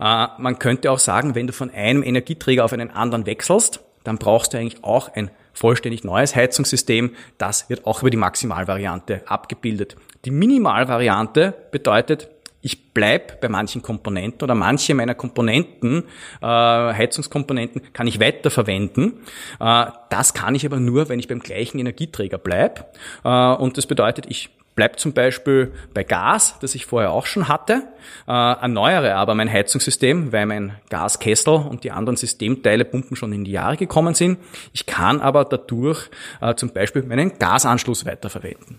Äh, 0.00 0.26
man 0.38 0.58
könnte 0.58 0.90
auch 0.90 0.98
sagen, 0.98 1.34
wenn 1.34 1.46
du 1.46 1.52
von 1.52 1.70
einem 1.70 2.02
Energieträger 2.02 2.64
auf 2.64 2.72
einen 2.72 2.90
anderen 2.90 3.26
wechselst, 3.26 3.80
dann 4.04 4.18
brauchst 4.18 4.54
du 4.54 4.58
eigentlich 4.58 4.84
auch 4.84 5.12
ein 5.14 5.30
vollständig 5.52 6.04
neues 6.04 6.34
Heizungssystem. 6.34 7.14
Das 7.36 7.68
wird 7.68 7.86
auch 7.86 8.00
über 8.00 8.10
die 8.10 8.16
Maximalvariante 8.16 9.22
abgebildet. 9.26 9.96
Die 10.24 10.30
Minimalvariante 10.30 11.54
bedeutet, 11.70 12.28
ich 12.60 12.92
bleib 12.92 13.40
bei 13.40 13.48
manchen 13.48 13.82
Komponenten 13.82 14.42
oder 14.42 14.54
manche 14.54 14.94
meiner 14.94 15.14
Komponenten, 15.14 16.04
äh, 16.40 16.46
Heizungskomponenten, 16.46 17.92
kann 17.92 18.06
ich 18.06 18.18
weiterverwenden. 18.18 19.20
Äh, 19.60 19.86
das 20.10 20.34
kann 20.34 20.54
ich 20.54 20.66
aber 20.66 20.80
nur, 20.80 21.08
wenn 21.08 21.20
ich 21.20 21.28
beim 21.28 21.38
gleichen 21.40 21.78
Energieträger 21.78 22.38
bleib. 22.38 22.96
Äh, 23.24 23.28
und 23.28 23.76
das 23.76 23.86
bedeutet, 23.86 24.26
ich 24.28 24.50
bleibt 24.78 25.00
zum 25.00 25.12
Beispiel 25.12 25.72
bei 25.92 26.04
Gas, 26.04 26.54
das 26.60 26.76
ich 26.76 26.86
vorher 26.86 27.10
auch 27.10 27.26
schon 27.26 27.48
hatte, 27.48 27.82
äh, 28.28 28.30
erneuere 28.30 29.16
aber 29.16 29.34
mein 29.34 29.52
Heizungssystem, 29.52 30.30
weil 30.32 30.46
mein 30.46 30.76
Gaskessel 30.88 31.54
und 31.54 31.82
die 31.82 31.90
anderen 31.90 32.16
Systemteile 32.16 32.84
Pumpen 32.84 33.16
schon 33.16 33.32
in 33.32 33.44
die 33.44 33.50
Jahre 33.50 33.76
gekommen 33.76 34.14
sind. 34.14 34.38
Ich 34.72 34.86
kann 34.86 35.20
aber 35.20 35.44
dadurch 35.44 36.08
äh, 36.40 36.54
zum 36.54 36.72
Beispiel 36.72 37.02
meinen 37.02 37.40
Gasanschluss 37.40 38.06
weiterverwenden 38.06 38.78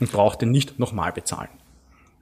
und 0.00 0.10
brauche 0.10 0.36
den 0.36 0.50
nicht 0.50 0.80
nochmal 0.80 1.12
bezahlen. 1.12 1.50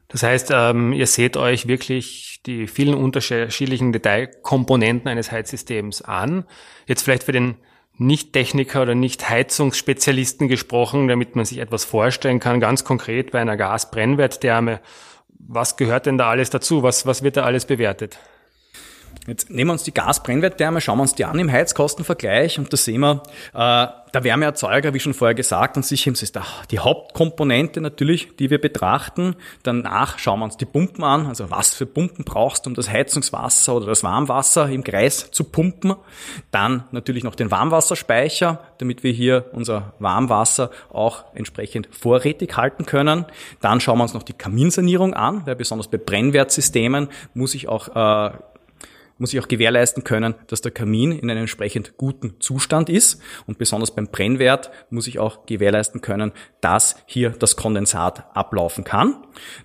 Das 0.08 0.22
heißt, 0.22 0.50
ähm, 0.52 0.92
ihr 0.92 1.06
seht 1.06 1.38
euch 1.38 1.66
wirklich 1.66 2.42
die 2.44 2.66
vielen 2.66 2.92
unterschiedlichen 2.92 3.94
Detailkomponenten 3.94 5.08
eines 5.08 5.32
Heizsystems 5.32 6.02
an. 6.02 6.44
Jetzt 6.86 7.04
vielleicht 7.04 7.24
für 7.24 7.32
den 7.32 7.56
nicht-Techniker 7.96 8.82
oder 8.82 8.94
Nicht-Heizungsspezialisten 8.94 10.48
gesprochen, 10.48 11.08
damit 11.08 11.36
man 11.36 11.44
sich 11.44 11.58
etwas 11.58 11.84
vorstellen 11.84 12.40
kann, 12.40 12.60
ganz 12.60 12.84
konkret 12.84 13.30
bei 13.30 13.40
einer 13.40 13.56
Gasbrennwerttherme. 13.56 14.80
Was 15.28 15.76
gehört 15.76 16.06
denn 16.06 16.18
da 16.18 16.30
alles 16.30 16.50
dazu? 16.50 16.82
Was, 16.82 17.06
was 17.06 17.22
wird 17.22 17.36
da 17.36 17.44
alles 17.44 17.66
bewertet? 17.66 18.18
Jetzt 19.26 19.50
nehmen 19.50 19.68
wir 19.68 19.72
uns 19.72 19.84
die 19.84 19.94
Gasbrennwerttherme, 19.94 20.80
schauen 20.80 20.98
wir 20.98 21.02
uns 21.02 21.14
die 21.14 21.24
an 21.24 21.38
im 21.38 21.50
Heizkostenvergleich 21.50 22.58
und 22.58 22.72
da 22.72 22.76
sehen 22.76 23.00
wir, 23.00 23.22
äh, 23.54 24.04
der 24.14 24.22
Wärmeerzeuger, 24.22 24.94
wie 24.94 25.00
schon 25.00 25.12
vorher 25.12 25.34
gesagt, 25.34 25.76
an 25.76 25.82
sich 25.82 26.06
ist 26.06 26.38
die 26.70 26.78
Hauptkomponente 26.78 27.80
natürlich, 27.80 28.36
die 28.36 28.48
wir 28.48 28.60
betrachten. 28.60 29.34
Danach 29.64 30.18
schauen 30.18 30.38
wir 30.38 30.44
uns 30.44 30.56
die 30.56 30.66
Pumpen 30.66 31.02
an, 31.02 31.26
also 31.26 31.50
was 31.50 31.74
für 31.74 31.86
Pumpen 31.86 32.24
brauchst 32.24 32.64
du, 32.64 32.70
um 32.70 32.74
das 32.74 32.88
Heizungswasser 32.88 33.74
oder 33.74 33.86
das 33.86 34.04
Warmwasser 34.04 34.68
im 34.68 34.84
Kreis 34.84 35.30
zu 35.32 35.44
pumpen. 35.44 35.94
Dann 36.52 36.84
natürlich 36.92 37.24
noch 37.24 37.34
den 37.34 37.50
Warmwasserspeicher, 37.50 38.60
damit 38.78 39.02
wir 39.02 39.12
hier 39.12 39.46
unser 39.52 39.94
Warmwasser 39.98 40.70
auch 40.92 41.24
entsprechend 41.34 41.88
vorrätig 41.90 42.56
halten 42.56 42.86
können. 42.86 43.26
Dann 43.60 43.80
schauen 43.80 43.98
wir 43.98 44.04
uns 44.04 44.14
noch 44.14 44.22
die 44.22 44.32
Kaminsanierung 44.32 45.14
an, 45.14 45.44
weil 45.44 45.56
besonders 45.56 45.88
bei 45.88 45.98
Brennwertsystemen 45.98 47.08
muss 47.34 47.54
ich 47.54 47.68
auch 47.68 47.88
äh, 47.96 48.36
muss 49.18 49.32
ich 49.32 49.40
auch 49.40 49.48
gewährleisten 49.48 50.04
können, 50.04 50.34
dass 50.48 50.60
der 50.60 50.72
Kamin 50.72 51.12
in 51.12 51.30
einem 51.30 51.42
entsprechend 51.42 51.96
guten 51.96 52.40
Zustand 52.40 52.88
ist. 52.88 53.20
Und 53.46 53.58
besonders 53.58 53.94
beim 53.94 54.08
Brennwert 54.08 54.70
muss 54.90 55.06
ich 55.06 55.18
auch 55.18 55.46
gewährleisten 55.46 56.00
können, 56.00 56.32
dass 56.60 56.96
hier 57.06 57.30
das 57.30 57.56
Kondensat 57.56 58.24
ablaufen 58.36 58.84
kann. 58.84 59.16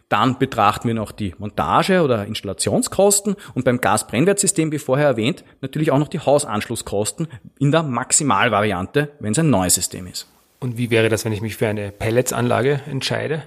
Dann 0.08 0.40
betrachten 0.40 0.88
wir 0.88 0.96
noch 0.96 1.12
die 1.12 1.34
Montage- 1.38 2.02
oder 2.02 2.26
Installationskosten 2.26 3.36
und 3.54 3.66
beim 3.66 3.82
Gasbrennwertsystem, 3.82 4.72
wie 4.72 4.80
vorher 4.80 5.08
erwähnt, 5.08 5.44
natürlich 5.62 5.92
auch 5.92 6.00
noch 6.00 6.08
die 6.08 6.20
Hausanschlusskosten 6.20 7.28
in 7.60 7.72
der 7.72 7.84
Maximalvariante, 7.84 9.12
wenn 9.20 9.32
es 9.32 9.40
ein 9.40 9.50
neues 9.50 9.76
System 9.76 10.08
ist. 10.08 10.28
Und 10.60 10.78
wie 10.78 10.90
wäre 10.90 11.10
das, 11.10 11.24
wenn 11.24 11.32
ich 11.32 11.42
mich 11.42 11.56
für 11.56 11.68
eine 11.68 11.92
Pelletsanlage 11.92 12.82
entscheide? 12.90 13.44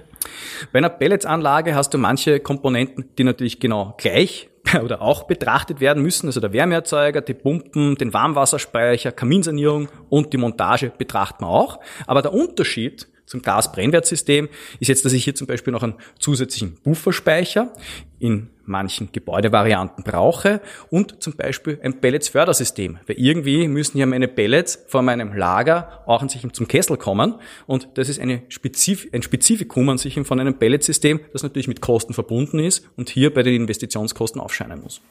Bei 0.71 0.79
einer 0.79 0.89
Pelletsanlage 0.89 1.75
hast 1.75 1.93
du 1.93 1.97
manche 1.97 2.39
Komponenten, 2.39 3.05
die 3.17 3.23
natürlich 3.23 3.59
genau 3.59 3.93
gleich 3.97 4.49
oder 4.83 5.01
auch 5.01 5.23
betrachtet 5.23 5.79
werden 5.79 6.01
müssen, 6.03 6.27
also 6.27 6.39
der 6.39 6.53
Wärmeerzeuger, 6.53 7.21
die 7.21 7.33
Pumpen, 7.33 7.95
den 7.95 8.13
Warmwasserspeicher, 8.13 9.11
Kaminsanierung 9.11 9.89
und 10.09 10.33
die 10.33 10.37
Montage 10.37 10.91
betrachten 10.97 11.43
wir 11.43 11.49
auch. 11.49 11.79
Aber 12.07 12.21
der 12.21 12.33
Unterschied 12.33 13.07
zum 13.25 13.41
Gasbrennwertsystem 13.41 14.49
ist 14.79 14.87
jetzt, 14.87 15.05
dass 15.05 15.13
ich 15.13 15.23
hier 15.23 15.35
zum 15.35 15.47
Beispiel 15.47 15.71
noch 15.71 15.83
einen 15.83 15.95
zusätzlichen 16.19 16.77
Bufferspeicher 16.83 17.73
in 18.19 18.49
manchen 18.65 19.09
Gebäudevarianten 19.11 20.03
brauche 20.03 20.61
und 20.89 21.21
zum 21.21 21.33
Beispiel 21.33 21.79
ein 21.83 21.99
Pellets-Fördersystem. 21.99 22.99
Weil 23.07 23.17
irgendwie 23.17 23.67
müssen 23.67 23.97
ja 23.97 24.05
meine 24.05 24.27
Pellets 24.27 24.83
von 24.87 25.05
meinem 25.05 25.33
Lager 25.33 26.03
auch 26.05 26.21
an 26.21 26.29
sich 26.29 26.45
zum 26.53 26.67
Kessel 26.67 26.97
kommen 26.97 27.35
und 27.65 27.89
das 27.95 28.09
ist 28.09 28.21
Spezif 28.49 29.07
ein 29.11 29.23
Spezifikum 29.23 29.89
an 29.89 29.97
sich 29.97 30.19
von 30.23 30.39
einem 30.39 30.53
Pelletsystem, 30.55 31.19
das 31.31 31.43
natürlich 31.43 31.67
mit 31.67 31.81
Kosten 31.81 32.13
verbunden 32.13 32.59
ist 32.59 32.87
und 32.97 33.09
hier 33.09 33.33
bei 33.33 33.43
den 33.43 33.55
Investitionskosten 33.55 34.39
aufscheinen 34.39 34.81
muss. 34.81 35.01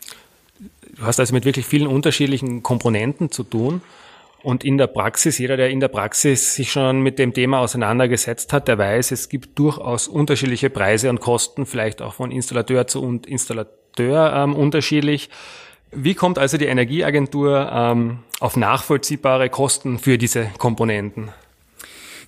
Du 0.97 1.03
hast 1.03 1.19
also 1.19 1.35
mit 1.35 1.45
wirklich 1.45 1.67
vielen 1.67 1.87
unterschiedlichen 1.87 2.63
Komponenten 2.63 3.31
zu 3.31 3.43
tun. 3.43 3.81
Und 4.43 4.65
in 4.65 4.77
der 4.77 4.89
Praxis, 4.89 5.39
jeder, 5.39 5.57
der 5.57 5.71
in 5.71 5.81
der 5.81 5.89
Praxis 5.89 6.55
sich 6.55 6.73
schon 6.73 7.01
mit 7.01 7.19
dem 7.19 7.33
Thema 7.33 7.61
auseinandergesetzt 7.61 8.53
hat, 8.53 8.67
der 8.67 8.77
weiß, 8.77 9.13
es 9.13 9.29
gibt 9.29 9.59
durchaus 9.59 10.09
unterschiedliche 10.09 10.69
Preise 10.69 11.11
und 11.11 11.21
Kosten, 11.21 11.65
vielleicht 11.65 12.03
auch 12.03 12.15
von 12.15 12.33
Installateur 12.33 12.87
zu 12.89 13.21
Installateur 13.27 14.33
ähm, 14.35 14.57
unterschiedlich. 14.57 15.31
Wie 15.93 16.15
kommt 16.15 16.39
also 16.39 16.57
die 16.57 16.65
Energieagentur 16.67 17.71
ähm, 17.73 18.21
auf 18.41 18.57
nachvollziehbare 18.57 19.49
Kosten 19.49 19.99
für 19.99 20.19
diese 20.19 20.47
Komponenten? 20.59 21.31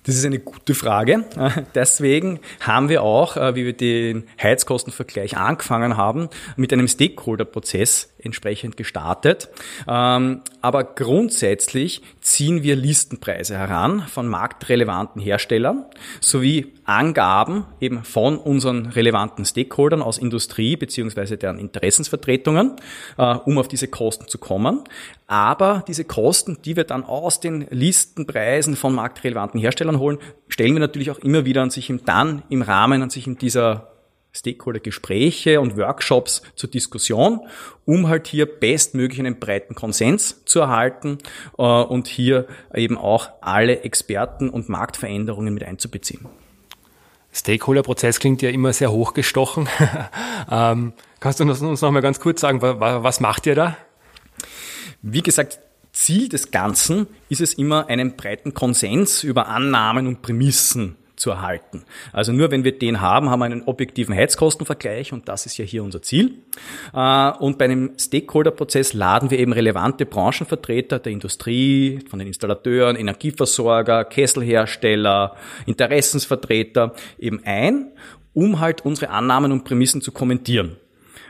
Das 0.05 0.15
ist 0.15 0.25
eine 0.25 0.39
gute 0.39 0.75
Frage. 0.75 1.25
Deswegen 1.75 2.39
haben 2.59 2.89
wir 2.89 3.01
auch, 3.01 3.37
äh, 3.37 3.55
wie 3.55 3.65
wir 3.65 3.73
den 3.73 4.27
Heizkostenvergleich 4.41 5.35
angefangen 5.35 5.97
haben, 5.97 6.29
mit 6.55 6.71
einem 6.71 6.87
Stakeholder-Prozess 6.87 8.13
entsprechend 8.25 8.77
gestartet. 8.77 9.49
Ähm, 9.87 10.41
aber 10.61 10.83
grundsätzlich 10.83 12.01
ziehen 12.21 12.63
wir 12.63 12.75
Listenpreise 12.75 13.57
heran 13.57 14.01
von 14.07 14.27
marktrelevanten 14.27 15.21
Herstellern 15.21 15.85
sowie 16.21 16.73
Angaben 16.85 17.65
eben 17.79 18.03
von 18.03 18.37
unseren 18.37 18.87
relevanten 18.87 19.45
Stakeholdern 19.45 20.01
aus 20.01 20.17
Industrie 20.17 20.75
beziehungsweise 20.75 21.37
deren 21.37 21.57
Interessensvertretungen, 21.57 22.73
äh, 23.17 23.35
um 23.35 23.57
auf 23.57 23.67
diese 23.67 23.87
Kosten 23.87 24.27
zu 24.27 24.37
kommen. 24.37 24.83
Aber 25.27 25.83
diese 25.87 26.05
Kosten, 26.05 26.59
die 26.63 26.75
wir 26.75 26.83
dann 26.83 27.03
aus 27.03 27.39
den 27.39 27.65
Listenpreisen 27.69 28.75
von 28.75 28.93
marktrelevanten 28.93 29.59
Herstellern 29.59 29.99
holen, 29.99 30.19
stellen 30.47 30.73
wir 30.73 30.79
natürlich 30.79 31.09
auch 31.09 31.19
immer 31.19 31.45
wieder 31.45 31.63
an 31.63 31.71
sich 31.71 31.89
im, 31.89 32.05
dann 32.05 32.43
im 32.49 32.61
Rahmen 32.61 33.01
an 33.01 33.09
sich 33.09 33.25
in 33.25 33.37
dieser 33.37 33.94
Stakeholder-Gespräche 34.35 35.61
und 35.61 35.77
Workshops 35.77 36.41
zur 36.55 36.69
Diskussion, 36.69 37.41
um 37.85 38.07
halt 38.07 38.27
hier 38.27 38.45
bestmöglich 38.45 39.19
einen 39.19 39.39
breiten 39.39 39.75
Konsens 39.75 40.43
zu 40.45 40.59
erhalten 40.59 41.19
äh, 41.57 41.61
und 41.63 42.07
hier 42.07 42.47
eben 42.73 42.97
auch 42.97 43.29
alle 43.41 43.81
Experten 43.81 44.49
und 44.49 44.69
Marktveränderungen 44.69 45.53
mit 45.53 45.63
einzubeziehen. 45.63 46.25
Stakeholder-Prozess 47.33 48.19
klingt 48.19 48.41
ja 48.41 48.49
immer 48.49 48.71
sehr 48.71 48.91
hochgestochen. 48.91 49.67
ähm, 50.51 50.93
kannst 51.19 51.39
du 51.39 51.43
uns 51.43 51.81
noch 51.81 51.91
mal 51.91 52.01
ganz 52.01 52.19
kurz 52.19 52.41
sagen, 52.41 52.61
was 52.61 53.19
macht 53.19 53.45
ihr 53.45 53.55
da? 53.55 53.77
Wie 55.01 55.21
gesagt, 55.21 55.59
Ziel 55.91 56.29
des 56.29 56.51
Ganzen 56.51 57.07
ist 57.29 57.41
es 57.41 57.53
immer, 57.53 57.87
einen 57.87 58.15
breiten 58.15 58.53
Konsens 58.53 59.23
über 59.23 59.47
Annahmen 59.47 60.07
und 60.07 60.21
Prämissen 60.21 60.97
zu 61.15 61.31
erhalten. 61.31 61.83
Also 62.11 62.31
nur 62.31 62.51
wenn 62.51 62.63
wir 62.63 62.77
den 62.77 63.01
haben, 63.01 63.29
haben 63.29 63.39
wir 63.39 63.45
einen 63.45 63.63
objektiven 63.63 64.15
Heizkostenvergleich 64.15 65.13
und 65.13 65.27
das 65.27 65.45
ist 65.45 65.57
ja 65.57 65.65
hier 65.65 65.83
unser 65.83 66.01
Ziel. 66.01 66.39
Äh, 66.93 67.31
und 67.39 67.57
bei 67.57 67.65
einem 67.65 67.91
Stakeholder-Prozess 67.97 68.93
laden 68.93 69.31
wir 69.31 69.39
eben 69.39 69.53
relevante 69.53 70.05
Branchenvertreter 70.05 70.99
der 70.99 71.11
Industrie, 71.11 71.99
von 72.09 72.19
den 72.19 72.27
Installateuren, 72.27 72.95
Energieversorger, 72.95 74.05
Kesselhersteller, 74.05 75.35
Interessensvertreter 75.65 76.93
eben 77.19 77.41
ein, 77.45 77.91
um 78.33 78.59
halt 78.59 78.85
unsere 78.85 79.11
Annahmen 79.11 79.51
und 79.51 79.63
Prämissen 79.63 80.01
zu 80.01 80.11
kommentieren. 80.11 80.77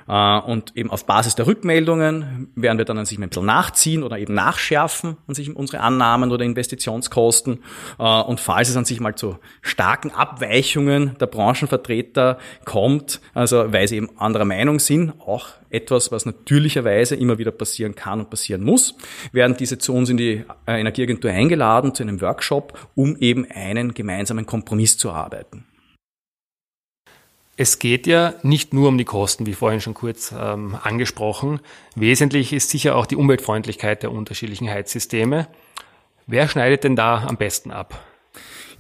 Äh, 0.07 0.39
und 0.39 0.75
eben 0.75 0.91
auf 0.91 1.05
Basis 1.05 1.35
der 1.35 1.47
Rückmeldungen 1.47 2.49
werden 2.55 2.77
wir 2.77 2.85
dann 2.85 2.97
an 2.97 3.05
sich 3.05 3.17
ein 3.17 3.27
bisschen 3.27 3.45
nachziehen 3.45 4.03
oder 4.03 4.19
eben 4.19 4.33
nachschärfen 4.33 5.17
an 5.27 5.35
sich 5.35 5.55
unsere 5.55 5.81
Annahmen 5.81 6.31
oder 6.31 6.45
Investitionskosten. 6.45 7.59
Äh, 7.99 8.21
und 8.21 8.39
falls 8.39 8.69
es 8.69 8.77
an 8.77 8.85
sich 8.85 8.99
mal 8.99 9.15
zu 9.15 9.37
starken 9.61 10.11
Abweichungen 10.11 11.17
der 11.19 11.27
Branchenvertreter 11.27 12.37
kommt, 12.65 13.21
also 13.33 13.71
weil 13.71 13.87
sie 13.87 13.97
eben 13.97 14.09
anderer 14.17 14.45
Meinung 14.45 14.79
sind, 14.79 15.13
auch 15.19 15.49
etwas, 15.69 16.11
was 16.11 16.25
natürlicherweise 16.25 17.15
immer 17.15 17.37
wieder 17.37 17.51
passieren 17.51 17.95
kann 17.95 18.19
und 18.21 18.29
passieren 18.29 18.63
muss, 18.63 18.95
werden 19.31 19.57
diese 19.57 19.77
zu 19.77 19.93
uns 19.93 20.09
in 20.09 20.17
die 20.17 20.45
äh, 20.65 20.79
Energieagentur 20.79 21.31
eingeladen 21.31 21.93
zu 21.93 22.03
einem 22.03 22.21
Workshop, 22.21 22.77
um 22.95 23.17
eben 23.17 23.45
einen 23.51 23.93
gemeinsamen 23.93 24.45
Kompromiss 24.45 24.97
zu 24.97 25.09
erarbeiten. 25.09 25.65
Es 27.57 27.79
geht 27.79 28.05
ja 28.05 28.33
nicht 28.43 28.73
nur 28.73 28.89
um 28.89 28.97
die 28.97 29.05
Kosten, 29.05 29.45
wie 29.45 29.53
vorhin 29.53 29.79
schon 29.79 29.93
kurz 29.93 30.33
ähm, 30.37 30.77
angesprochen. 30.83 31.61
Wesentlich 31.95 32.51
ist 32.51 32.69
sicher 32.69 32.97
auch 32.97 33.05
die 33.05 33.15
Umweltfreundlichkeit 33.15 34.03
der 34.03 34.11
unterschiedlichen 34.11 34.69
Heizsysteme. 34.69 35.47
Wer 36.27 36.49
schneidet 36.49 36.83
denn 36.83 36.97
da 36.97 37.23
am 37.25 37.37
besten 37.37 37.71
ab? 37.71 38.03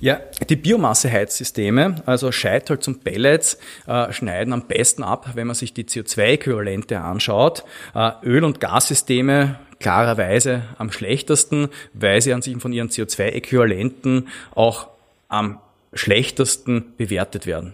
Ja, 0.01 0.19
die 0.49 0.57
Biomasseheizsysteme, 0.57 2.03
also 2.05 2.33
Scheitholz 2.33 2.85
und 2.89 3.05
Pellets, 3.05 3.57
äh, 3.87 4.11
schneiden 4.11 4.51
am 4.51 4.67
besten 4.67 5.03
ab, 5.03 5.29
wenn 5.35 5.47
man 5.47 5.55
sich 5.55 5.73
die 5.73 5.85
CO2-Äquivalente 5.85 6.99
anschaut. 6.99 7.63
Äh, 7.93 8.11
Öl- 8.23 8.43
und 8.43 8.59
Gassysteme 8.59 9.57
klarerweise 9.79 10.63
am 10.77 10.91
schlechtesten, 10.91 11.69
weil 11.93 12.21
sie 12.21 12.33
an 12.33 12.41
sich 12.41 12.57
von 12.57 12.73
ihren 12.73 12.89
CO2-Äquivalenten 12.89 14.27
auch 14.53 14.87
am 15.29 15.59
schlechtesten 15.93 16.93
bewertet 16.97 17.45
werden. 17.45 17.73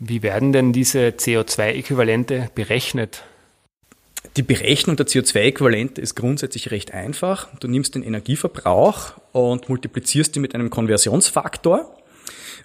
Wie 0.00 0.22
werden 0.22 0.52
denn 0.52 0.72
diese 0.72 1.08
CO2-Äquivalente 1.08 2.50
berechnet? 2.54 3.24
Die 4.36 4.42
Berechnung 4.42 4.96
der 4.96 5.06
CO2-Äquivalente 5.06 6.00
ist 6.00 6.14
grundsätzlich 6.14 6.70
recht 6.70 6.94
einfach. 6.94 7.48
Du 7.58 7.66
nimmst 7.66 7.96
den 7.96 8.04
Energieverbrauch 8.04 9.14
und 9.32 9.68
multiplizierst 9.68 10.36
ihn 10.36 10.42
mit 10.42 10.54
einem 10.54 10.70
Konversionsfaktor 10.70 11.96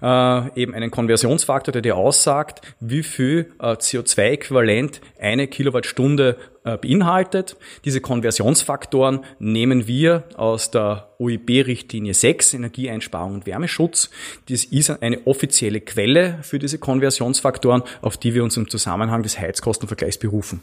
äh, 0.04 0.62
eben 0.62 0.76
einen 0.76 0.92
Konversionsfaktor, 0.92 1.72
der 1.72 1.82
dir 1.82 1.96
aussagt, 1.96 2.62
wie 2.82 3.04
viel 3.04 3.54
äh, 3.60 3.68
CO2-Äquivalent 3.68 5.00
eine 5.20 5.48
Kilowattstunde 5.48 6.38
äh, 6.66 6.78
beinhaltet. 6.78 7.56
Diese 7.86 8.02
Konversionsfaktoren 8.02 9.22
nehmen 9.40 9.88
wir 9.88 10.26
aus 10.36 10.72
der 10.72 11.10
OIB-Richtlinie 11.20 12.14
6, 12.14 12.54
Energieeinsparung 12.56 13.36
und 13.36 13.46
Wärmeschutz. 13.46 14.10
Das 14.50 14.66
ist 14.66 14.90
eine 14.90 15.26
offizielle 15.26 15.80
Quelle 15.80 16.40
für 16.42 16.60
diese 16.60 16.80
Konversionsfaktoren, 16.80 17.84
auf 18.02 18.18
die 18.18 18.34
wir 18.34 18.44
uns 18.44 18.58
im 18.58 18.70
Zusammenhang 18.70 19.24
des 19.24 19.40
Heizkostenvergleichs 19.40 20.18
berufen. 20.18 20.60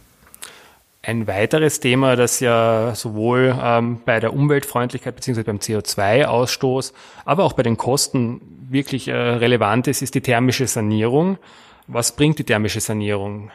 Ein 1.03 1.27
weiteres 1.27 1.81
Thema, 1.81 2.15
das 2.15 2.41
ja 2.41 2.95
sowohl 2.95 3.59
ähm, 3.59 4.01
bei 4.05 4.21
der 4.21 4.35
Umweltfreundlichkeit 4.35 5.17
bzw. 5.17 5.45
beim 5.45 5.57
CO2-Ausstoß, 5.57 6.93
aber 7.25 7.45
auch 7.45 7.55
bei 7.55 7.63
den 7.63 7.79
Kosten 7.79 8.60
wirklich 8.71 9.09
äh, 9.09 9.15
relevant 9.15 9.89
ist, 9.89 10.03
ist 10.03 10.15
die 10.15 10.21
thermische 10.21 10.67
Sanierung. 10.67 11.39
Was 11.87 12.15
bringt 12.15 12.39
die 12.39 12.45
thermische 12.45 12.81
Sanierung? 12.81 13.51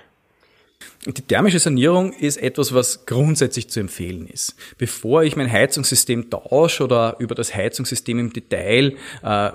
Die 1.05 1.21
thermische 1.21 1.59
Sanierung 1.59 2.13
ist 2.13 2.37
etwas, 2.37 2.73
was 2.73 3.05
grundsätzlich 3.05 3.69
zu 3.69 3.79
empfehlen 3.79 4.27
ist. 4.27 4.55
Bevor 4.77 5.23
ich 5.23 5.35
mein 5.35 5.51
Heizungssystem 5.51 6.29
tausche 6.29 6.83
oder 6.83 7.15
über 7.19 7.35
das 7.35 7.55
Heizungssystem 7.55 8.19
im 8.19 8.33
Detail 8.33 8.95
äh, 9.23 9.51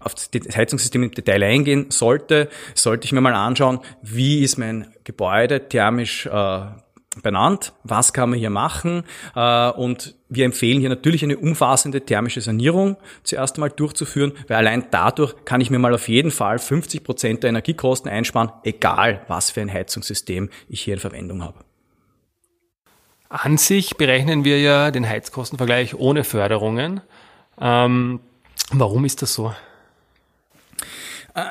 auf 0.00 0.14
das 0.14 0.30
Heizungssystem 0.56 1.02
im 1.02 1.10
Detail 1.10 1.42
eingehen 1.42 1.86
sollte, 1.90 2.48
sollte 2.74 3.04
ich 3.04 3.12
mir 3.12 3.20
mal 3.20 3.34
anschauen, 3.34 3.80
wie 4.02 4.42
ist 4.42 4.56
mein 4.56 4.92
Gebäude 5.04 5.68
thermisch 5.68 6.26
äh, 6.26 6.60
benannt, 7.22 7.72
was 7.84 8.12
kann 8.12 8.30
man 8.30 8.38
hier 8.38 8.50
machen 8.50 9.04
äh, 9.34 9.70
und 9.70 10.14
wir 10.28 10.44
empfehlen 10.44 10.80
hier 10.80 10.88
natürlich 10.88 11.22
eine 11.22 11.38
umfassende 11.38 12.02
thermische 12.02 12.40
Sanierung 12.40 12.96
zuerst 13.22 13.56
einmal 13.56 13.70
durchzuführen, 13.70 14.32
weil 14.46 14.58
allein 14.58 14.86
dadurch 14.90 15.34
kann 15.44 15.60
ich 15.60 15.70
mir 15.70 15.78
mal 15.78 15.94
auf 15.94 16.08
jeden 16.08 16.30
Fall 16.30 16.58
50 16.58 17.02
Prozent 17.02 17.42
der 17.42 17.50
Energiekosten 17.50 18.10
einsparen, 18.10 18.50
egal 18.62 19.22
was 19.28 19.50
für 19.50 19.60
ein 19.60 19.72
Heizungssystem 19.72 20.50
ich 20.68 20.82
hier 20.82 20.94
in 20.94 21.00
Verwendung 21.00 21.42
habe. 21.42 21.64
An 23.30 23.58
sich 23.58 23.96
berechnen 23.96 24.44
wir 24.44 24.58
ja 24.60 24.90
den 24.90 25.06
Heizkostenvergleich 25.06 25.94
ohne 25.94 26.24
Förderungen. 26.24 27.02
Ähm, 27.60 28.20
warum 28.70 29.04
ist 29.04 29.20
das 29.20 29.34
so? 29.34 29.54
Äh, 31.34 31.44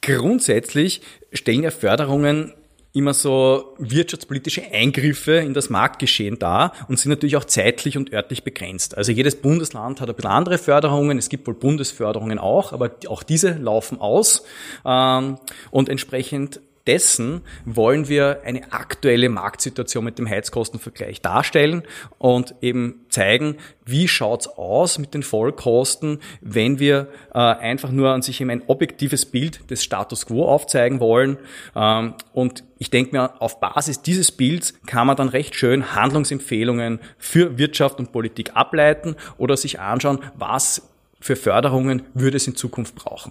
grundsätzlich 0.00 1.02
stellen 1.32 1.62
ja 1.62 1.70
Förderungen 1.70 2.54
immer 2.92 3.14
so 3.14 3.74
wirtschaftspolitische 3.78 4.62
Eingriffe 4.72 5.32
in 5.32 5.54
das 5.54 5.70
Marktgeschehen 5.70 6.38
dar 6.38 6.72
und 6.88 6.98
sind 6.98 7.10
natürlich 7.10 7.36
auch 7.36 7.44
zeitlich 7.44 7.96
und 7.96 8.12
örtlich 8.12 8.42
begrenzt. 8.42 8.96
Also 8.96 9.12
jedes 9.12 9.36
Bundesland 9.36 10.00
hat 10.00 10.08
ein 10.08 10.16
bisschen 10.16 10.30
andere 10.30 10.58
Förderungen, 10.58 11.18
es 11.18 11.28
gibt 11.28 11.46
wohl 11.46 11.54
Bundesförderungen 11.54 12.38
auch, 12.38 12.72
aber 12.72 12.90
auch 13.06 13.22
diese 13.22 13.52
laufen 13.52 14.00
aus 14.00 14.44
ähm, 14.84 15.38
und 15.70 15.88
entsprechend 15.88 16.60
dessen 16.90 17.42
wollen 17.64 18.08
wir 18.08 18.40
eine 18.44 18.72
aktuelle 18.72 19.28
Marktsituation 19.28 20.04
mit 20.04 20.18
dem 20.18 20.28
Heizkostenvergleich 20.28 21.22
darstellen 21.22 21.84
und 22.18 22.56
eben 22.62 23.06
zeigen, 23.10 23.58
wie 23.86 24.08
schaut's 24.08 24.48
aus 24.48 24.98
mit 24.98 25.14
den 25.14 25.22
Vollkosten, 25.22 26.18
wenn 26.40 26.80
wir 26.80 27.06
äh, 27.32 27.38
einfach 27.38 27.92
nur 27.92 28.10
an 28.10 28.22
sich 28.22 28.40
eben 28.40 28.50
ein 28.50 28.64
objektives 28.66 29.24
Bild 29.24 29.70
des 29.70 29.84
Status 29.84 30.26
quo 30.26 30.46
aufzeigen 30.46 30.98
wollen. 30.98 31.38
Ähm, 31.76 32.14
und 32.32 32.64
ich 32.78 32.90
denke 32.90 33.16
mir, 33.16 33.40
auf 33.40 33.60
Basis 33.60 34.02
dieses 34.02 34.32
Bilds 34.32 34.74
kann 34.86 35.06
man 35.06 35.16
dann 35.16 35.28
recht 35.28 35.54
schön 35.54 35.94
Handlungsempfehlungen 35.94 36.98
für 37.18 37.56
Wirtschaft 37.56 38.00
und 38.00 38.10
Politik 38.10 38.50
ableiten 38.54 39.14
oder 39.38 39.56
sich 39.56 39.78
anschauen, 39.78 40.18
was 40.34 40.90
für 41.20 41.36
Förderungen 41.36 42.02
würde 42.14 42.36
es 42.36 42.48
in 42.48 42.56
Zukunft 42.56 42.96
brauchen. 42.96 43.30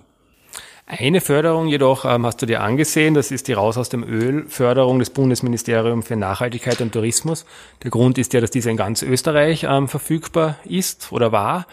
Eine 0.91 1.21
Förderung 1.21 1.67
jedoch 1.67 2.03
ähm, 2.03 2.25
hast 2.25 2.41
du 2.41 2.47
dir 2.47 2.61
angesehen, 2.61 3.13
das 3.13 3.29
ist 3.29 3.47
die 3.47 3.53
Raus 3.53 3.77
aus 3.77 3.89
dem 3.89 4.03
Öl 4.03 4.45
Förderung 4.47 4.97
des 4.97 5.11
Bundesministeriums 5.11 6.07
für 6.07 6.15
Nachhaltigkeit 6.15 6.81
und 6.81 6.91
Tourismus. 6.91 7.45
Der 7.83 7.91
Grund 7.91 8.17
ist 8.17 8.33
ja, 8.33 8.41
dass 8.41 8.49
diese 8.49 8.71
in 8.71 8.77
ganz 8.77 9.03
Österreich 9.03 9.67
ähm, 9.69 9.87
verfügbar 9.87 10.55
ist 10.63 11.11
oder 11.11 11.31
war. 11.31 11.67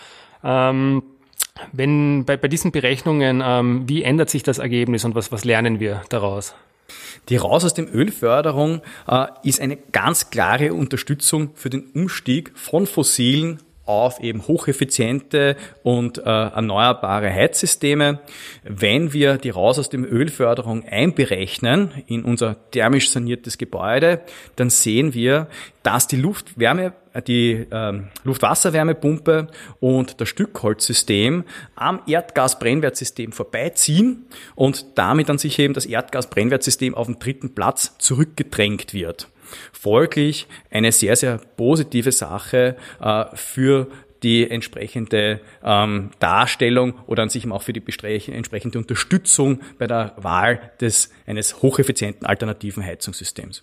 Ähm, 0.44 1.02
wenn 1.72 2.26
bei, 2.26 2.36
bei 2.36 2.48
diesen 2.48 2.72
Berechnungen, 2.72 3.42
ähm, 3.42 3.88
wie 3.88 4.02
ändert 4.02 4.28
sich 4.28 4.42
das 4.42 4.58
Ergebnis 4.58 5.06
und 5.06 5.14
was, 5.14 5.32
was 5.32 5.46
lernen 5.46 5.80
wir 5.80 6.02
daraus? 6.10 6.54
Die 7.30 7.36
Raus 7.36 7.64
aus 7.64 7.72
dem 7.72 7.88
Ölförderung 7.88 8.82
äh, 9.08 9.28
ist 9.42 9.62
eine 9.62 9.78
ganz 9.92 10.28
klare 10.28 10.74
Unterstützung 10.74 11.52
für 11.54 11.70
den 11.70 11.88
Umstieg 11.94 12.52
von 12.54 12.86
fossilen 12.86 13.62
auf 13.86 14.20
eben 14.20 14.46
hocheffiziente 14.46 15.56
und 15.82 16.18
äh, 16.18 16.22
erneuerbare 16.22 17.32
Heizsysteme. 17.32 18.20
Wenn 18.64 19.12
wir 19.12 19.38
die 19.38 19.50
raus 19.50 19.78
aus 19.78 19.88
dem 19.88 20.04
Ölförderung 20.04 20.84
einberechnen 20.84 21.90
in 22.06 22.24
unser 22.24 22.56
thermisch 22.70 23.10
saniertes 23.10 23.58
Gebäude, 23.58 24.20
dann 24.56 24.70
sehen 24.70 25.14
wir, 25.14 25.48
dass 25.82 26.08
die 26.08 26.16
Luftwärme 26.16 26.92
die 27.26 27.66
ähm, 27.70 28.08
Luftwasserwärmepumpe 28.24 29.46
und 29.80 30.20
das 30.20 30.28
Stückholzsystem 30.28 31.44
am 31.74 32.02
Erdgasbrennwertsystem 32.06 33.32
vorbeiziehen 33.32 34.26
und 34.54 34.86
damit 34.96 35.30
an 35.30 35.38
sich 35.38 35.58
eben 35.58 35.72
das 35.72 35.86
Erdgasbrennwertsystem 35.86 36.94
auf 36.94 37.06
den 37.06 37.18
dritten 37.18 37.54
Platz 37.54 37.96
zurückgedrängt 37.98 38.92
wird. 38.92 39.28
Folglich 39.72 40.46
eine 40.70 40.92
sehr, 40.92 41.16
sehr 41.16 41.38
positive 41.56 42.12
Sache 42.12 42.76
äh, 43.00 43.24
für 43.34 43.88
die 44.22 44.50
entsprechende 44.50 45.40
ähm, 45.62 46.10
Darstellung 46.18 46.94
oder 47.06 47.22
an 47.22 47.28
sich 47.28 47.48
auch 47.50 47.62
für 47.62 47.72
die 47.72 47.82
entsprechende 48.32 48.78
Unterstützung 48.78 49.60
bei 49.78 49.86
der 49.86 50.14
Wahl 50.16 50.72
des, 50.80 51.10
eines 51.26 51.62
hocheffizienten 51.62 52.26
alternativen 52.26 52.84
Heizungssystems. 52.84 53.62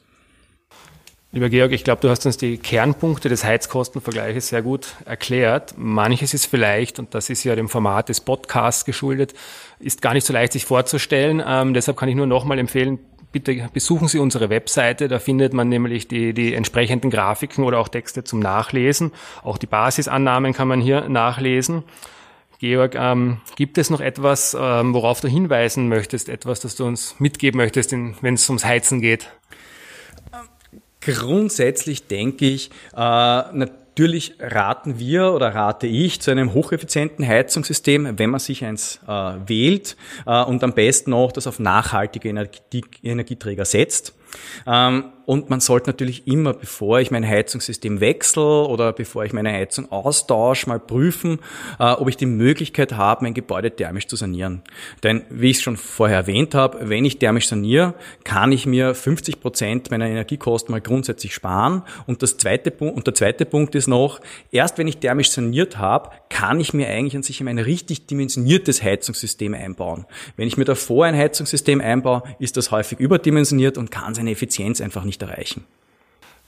Lieber 1.33 1.49
Georg, 1.49 1.71
ich 1.71 1.83
glaube, 1.83 1.99
du 1.99 2.09
hast 2.11 2.27
uns 2.27 2.37
die 2.37 2.59
Kernpunkte 2.59 3.27
des 3.27 3.43
Heizkostenvergleiches 3.43 4.49
sehr 4.49 4.61
gut 4.61 4.89
erklärt. 5.05 5.73
Manches 5.77 6.35
ist 6.35 6.45
vielleicht, 6.45 6.99
und 6.99 7.15
das 7.15 7.31
ist 7.31 7.43
ja 7.43 7.55
dem 7.55 7.69
Format 7.69 8.09
des 8.09 8.21
Podcasts 8.21 8.85
geschuldet, 8.85 9.33
ist 9.79 10.03
gar 10.03 10.13
nicht 10.13 10.27
so 10.27 10.31
leicht 10.31 10.53
sich 10.53 10.65
vorzustellen. 10.65 11.41
Ähm, 11.43 11.73
deshalb 11.73 11.97
kann 11.97 12.07
ich 12.07 12.13
nur 12.13 12.27
nochmal 12.27 12.59
empfehlen, 12.59 12.99
bitte 13.33 13.69
besuchen 13.73 14.07
Sie 14.07 14.19
unsere 14.19 14.49
Webseite. 14.49 15.09
Da 15.09 15.19
findet 15.19 15.53
man 15.53 15.67
nämlich 15.67 16.07
die, 16.07 16.33
die 16.33 16.53
entsprechenden 16.53 17.09
Grafiken 17.09 17.65
oder 17.65 17.79
auch 17.79 17.89
Texte 17.89 18.23
zum 18.23 18.39
Nachlesen. 18.39 19.11
Auch 19.43 19.57
die 19.57 19.67
Basisannahmen 19.67 20.53
kann 20.53 20.69
man 20.69 20.79
hier 20.79 21.09
nachlesen. 21.09 21.83
Georg, 22.59 22.95
ähm, 22.95 23.41
gibt 23.57 23.77
es 23.77 23.89
noch 23.89 23.99
etwas, 23.99 24.55
ähm, 24.57 24.93
worauf 24.93 25.19
du 25.19 25.27
hinweisen 25.27 25.89
möchtest, 25.89 26.29
etwas, 26.29 26.61
das 26.61 26.77
du 26.77 26.85
uns 26.85 27.19
mitgeben 27.19 27.57
möchtest, 27.57 27.91
wenn 27.91 28.35
es 28.35 28.47
ums 28.47 28.63
Heizen 28.63 29.01
geht? 29.01 29.29
Grundsätzlich 31.01 32.07
denke 32.07 32.45
ich, 32.45 32.69
äh, 32.95 33.67
natürlich 33.93 34.33
raten 34.39 34.97
wir 34.97 35.33
oder 35.33 35.53
rate 35.53 35.85
ich 35.85 36.19
zu 36.19 36.31
einem 36.31 36.53
hocheffizienten 36.53 37.27
Heizungssystem, 37.27 38.17
wenn 38.17 38.31
man 38.31 38.39
sich 38.39 38.65
eins 38.65 38.99
äh, 39.07 39.11
wählt 39.45 39.95
äh, 40.25 40.43
und 40.43 40.63
am 40.63 40.73
besten 40.73 41.13
auch 41.13 41.31
das 41.31 41.45
auf 41.45 41.59
nachhaltige 41.59 42.29
Energie 42.29 42.83
Energieträger 43.03 43.65
setzt. 43.65 44.15
Ähm, 44.65 45.05
und 45.25 45.49
man 45.49 45.59
sollte 45.59 45.89
natürlich 45.89 46.27
immer, 46.27 46.53
bevor 46.53 46.99
ich 46.99 47.11
mein 47.11 47.27
Heizungssystem 47.27 48.01
wechsle 48.01 48.67
oder 48.67 48.91
bevor 48.91 49.23
ich 49.23 49.31
meine 49.31 49.51
Heizung 49.51 49.91
austausche, 49.91 50.67
mal 50.67 50.79
prüfen, 50.79 51.39
äh, 51.79 51.91
ob 51.91 52.09
ich 52.09 52.17
die 52.17 52.25
Möglichkeit 52.25 52.93
habe, 52.93 53.23
mein 53.23 53.33
Gebäude 53.33 53.71
thermisch 53.71 54.07
zu 54.07 54.15
sanieren. 54.15 54.61
Denn, 55.03 55.23
wie 55.29 55.51
ich 55.51 55.57
es 55.57 55.63
schon 55.63 55.77
vorher 55.77 56.17
erwähnt 56.17 56.55
habe, 56.55 56.89
wenn 56.89 57.05
ich 57.05 57.19
thermisch 57.19 57.47
saniere, 57.47 57.93
kann 58.23 58.51
ich 58.51 58.65
mir 58.65 58.93
50 58.93 59.39
Prozent 59.39 59.91
meiner 59.91 60.07
Energiekosten 60.07 60.71
mal 60.71 60.81
grundsätzlich 60.81 61.33
sparen. 61.33 61.83
Und, 62.05 62.21
das 62.21 62.37
zweite, 62.37 62.71
und 62.71 63.07
der 63.07 63.13
zweite 63.13 63.45
Punkt 63.45 63.75
ist 63.75 63.87
noch, 63.87 64.19
erst 64.51 64.77
wenn 64.77 64.87
ich 64.87 64.97
thermisch 64.97 65.31
saniert 65.31 65.77
habe, 65.77 66.09
kann 66.29 66.59
ich 66.59 66.73
mir 66.73 66.89
eigentlich 66.89 67.15
an 67.15 67.23
sich 67.23 67.41
ein 67.41 67.59
richtig 67.59 68.07
dimensioniertes 68.07 68.81
Heizungssystem 68.81 69.53
einbauen. 69.53 70.05
Wenn 70.35 70.47
ich 70.47 70.57
mir 70.57 70.65
davor 70.65 71.05
ein 71.05 71.15
Heizungssystem 71.15 71.79
einbaue, 71.81 72.23
ist 72.39 72.57
das 72.57 72.71
häufig 72.71 72.99
überdimensioniert 72.99 73.77
und 73.77 73.91
kann 73.91 74.15
seine 74.15 74.31
Effizienz 74.31 74.81
einfach 74.81 75.03
nicht 75.03 75.12
erreichen. 75.21 75.65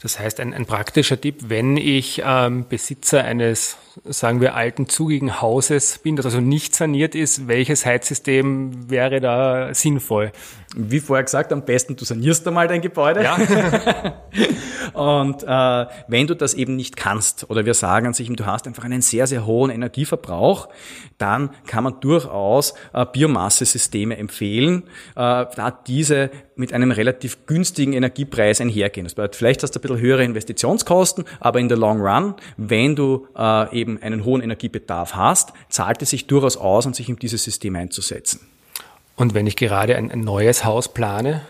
Das 0.02 0.20
heißt, 0.20 0.42
ein, 0.42 0.54
ein 0.54 0.66
praktischer 0.66 1.20
Tipp, 1.20 1.46
wenn 1.48 1.78
ich 1.78 2.22
ähm, 2.26 2.66
Besitzer 2.68 3.24
eines, 3.24 3.78
sagen 4.04 4.42
wir, 4.42 4.54
alten, 4.54 4.90
zugigen 4.90 5.42
Hauses 5.42 6.00
bin, 6.00 6.18
das 6.18 6.26
also 6.26 6.42
nicht 6.42 6.76
saniert 6.76 7.16
ist, 7.16 7.48
welches 7.48 7.86
Heizsystem 7.86 8.90
wäre 8.90 9.22
da 9.22 9.74
sinnvoll? 9.74 10.34
Wie 10.76 11.00
vorher 11.00 11.24
gesagt, 11.24 11.54
am 11.54 11.64
besten 11.64 11.96
du 11.96 12.04
sanierst 12.04 12.46
einmal 12.46 12.68
dein 12.68 12.82
Gebäude. 12.82 13.24
Ja. 13.24 13.38
und 14.94 15.44
äh, 15.44 15.92
wenn 16.10 16.28
du 16.28 16.36
das 16.36 16.54
eben 16.54 16.76
nicht 16.76 16.98
kannst, 16.98 17.50
oder 17.50 17.66
wir 17.66 17.74
sagen 17.74 18.08
an 18.08 18.14
sich, 18.14 18.28
du 18.28 18.46
hast 18.46 18.68
einfach 18.68 18.84
einen 18.84 19.02
sehr, 19.02 19.28
sehr 19.28 19.46
hohen 19.46 19.72
Energieverbrauch, 19.72 20.68
dann 21.18 21.52
kann 21.66 21.86
man 21.86 22.02
durchaus 22.02 22.74
äh, 22.92 23.06
Biomassesysteme 23.06 24.18
empfehlen, 24.18 24.84
äh, 25.16 25.46
da 25.56 25.72
diese 25.88 26.30
mit 26.58 26.74
einem 26.74 26.92
relativ 26.92 27.46
günstigen 27.46 27.94
Energiepreis 27.94 28.60
einhergehen. 28.60 29.06
Das 29.06 29.16
bedeutet, 29.16 29.36
vielleicht 29.36 29.64
hast 29.64 29.76
du 29.76 29.80
bisschen 29.88 30.06
höhere 30.06 30.24
Investitionskosten, 30.24 31.26
aber 31.40 31.60
in 31.60 31.70
der 31.70 31.78
Long 31.78 32.02
Run, 32.02 32.36
wenn 32.58 32.96
du 32.96 33.28
äh, 33.38 33.78
eben 33.78 34.02
einen 34.02 34.26
hohen 34.26 34.42
Energiebedarf 34.42 35.16
hast, 35.16 35.54
zahlt 35.70 36.02
es 36.02 36.10
sich 36.10 36.28
durchaus 36.28 36.58
aus, 36.58 36.86
an 36.86 36.94
sich 36.94 37.10
in 37.10 37.18
dieses 37.18 37.44
System 37.44 37.76
einzusetzen. 37.76 38.40
Und 39.16 39.34
wenn 39.34 39.48
ich 39.48 39.56
gerade 39.56 39.96
ein, 39.96 40.12
ein 40.12 40.22
neues 40.22 40.66
Haus 40.66 40.94
plane, 40.94 41.42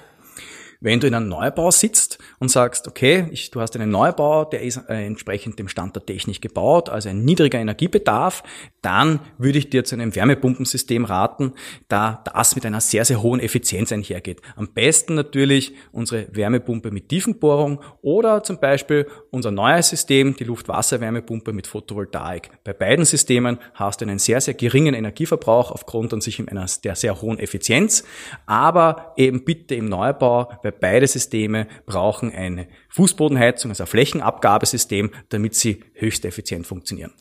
wenn 0.81 0.99
du 0.99 1.07
in 1.07 1.13
einem 1.13 1.27
Neubau 1.27 1.71
sitzt 1.71 2.19
und 2.39 2.49
sagst, 2.49 2.87
okay, 2.87 3.27
ich, 3.31 3.51
du 3.51 3.61
hast 3.61 3.75
einen 3.75 3.89
Neubau, 3.89 4.45
der 4.45 4.61
ist 4.61 4.77
äh, 4.89 5.05
entsprechend 5.05 5.59
dem 5.59 5.67
Stand 5.67 5.95
der 5.95 6.05
Technik 6.05 6.41
gebaut, 6.41 6.89
also 6.89 7.09
ein 7.09 7.23
niedriger 7.25 7.59
Energiebedarf, 7.59 8.43
dann 8.81 9.19
würde 9.37 9.57
ich 9.57 9.69
dir 9.69 9.83
zu 9.83 9.95
einem 9.95 10.15
Wärmepumpensystem 10.15 11.05
raten, 11.05 11.53
da 11.87 12.23
das 12.25 12.55
mit 12.55 12.65
einer 12.65 12.81
sehr, 12.81 13.05
sehr 13.05 13.21
hohen 13.21 13.39
Effizienz 13.39 13.91
einhergeht. 13.91 14.41
Am 14.55 14.73
besten 14.73 15.15
natürlich 15.15 15.73
unsere 15.91 16.27
Wärmepumpe 16.31 16.91
mit 16.91 17.09
Tiefenbohrung 17.09 17.81
oder 18.01 18.43
zum 18.43 18.59
Beispiel 18.59 19.07
unser 19.31 19.51
neues 19.51 19.89
System, 19.89 20.35
die 20.35 20.43
Luftwasserwärmepumpe 20.43 21.53
mit 21.53 21.67
Photovoltaik. 21.67 22.51
Bei 22.63 22.73
beiden 22.73 23.05
Systemen 23.05 23.57
hast 23.73 24.01
du 24.01 24.05
einen 24.05 24.19
sehr, 24.19 24.41
sehr 24.41 24.53
geringen 24.53 24.93
Energieverbrauch 24.93 25.71
aufgrund 25.71 26.13
an 26.13 26.21
sich 26.21 26.39
einer 26.47 26.65
der 26.83 26.95
sehr 26.95 27.21
hohen 27.21 27.39
Effizienz, 27.39 28.03
aber 28.45 29.13
eben 29.17 29.45
bitte 29.45 29.75
im 29.75 29.85
Neubau 29.85 30.51
bei 30.65 30.71
beide 30.71 31.05
Systeme 31.05 31.67
brauchen 31.85 32.33
eine 32.33 32.65
Fußbodenheizung, 32.89 33.69
also 33.69 33.83
ein 33.83 33.87
Flächenabgabesystem, 33.87 35.11
damit 35.29 35.53
sie 35.53 35.83
höchst 35.93 36.25
effizient 36.25 36.65
funktionieren. 36.65 37.13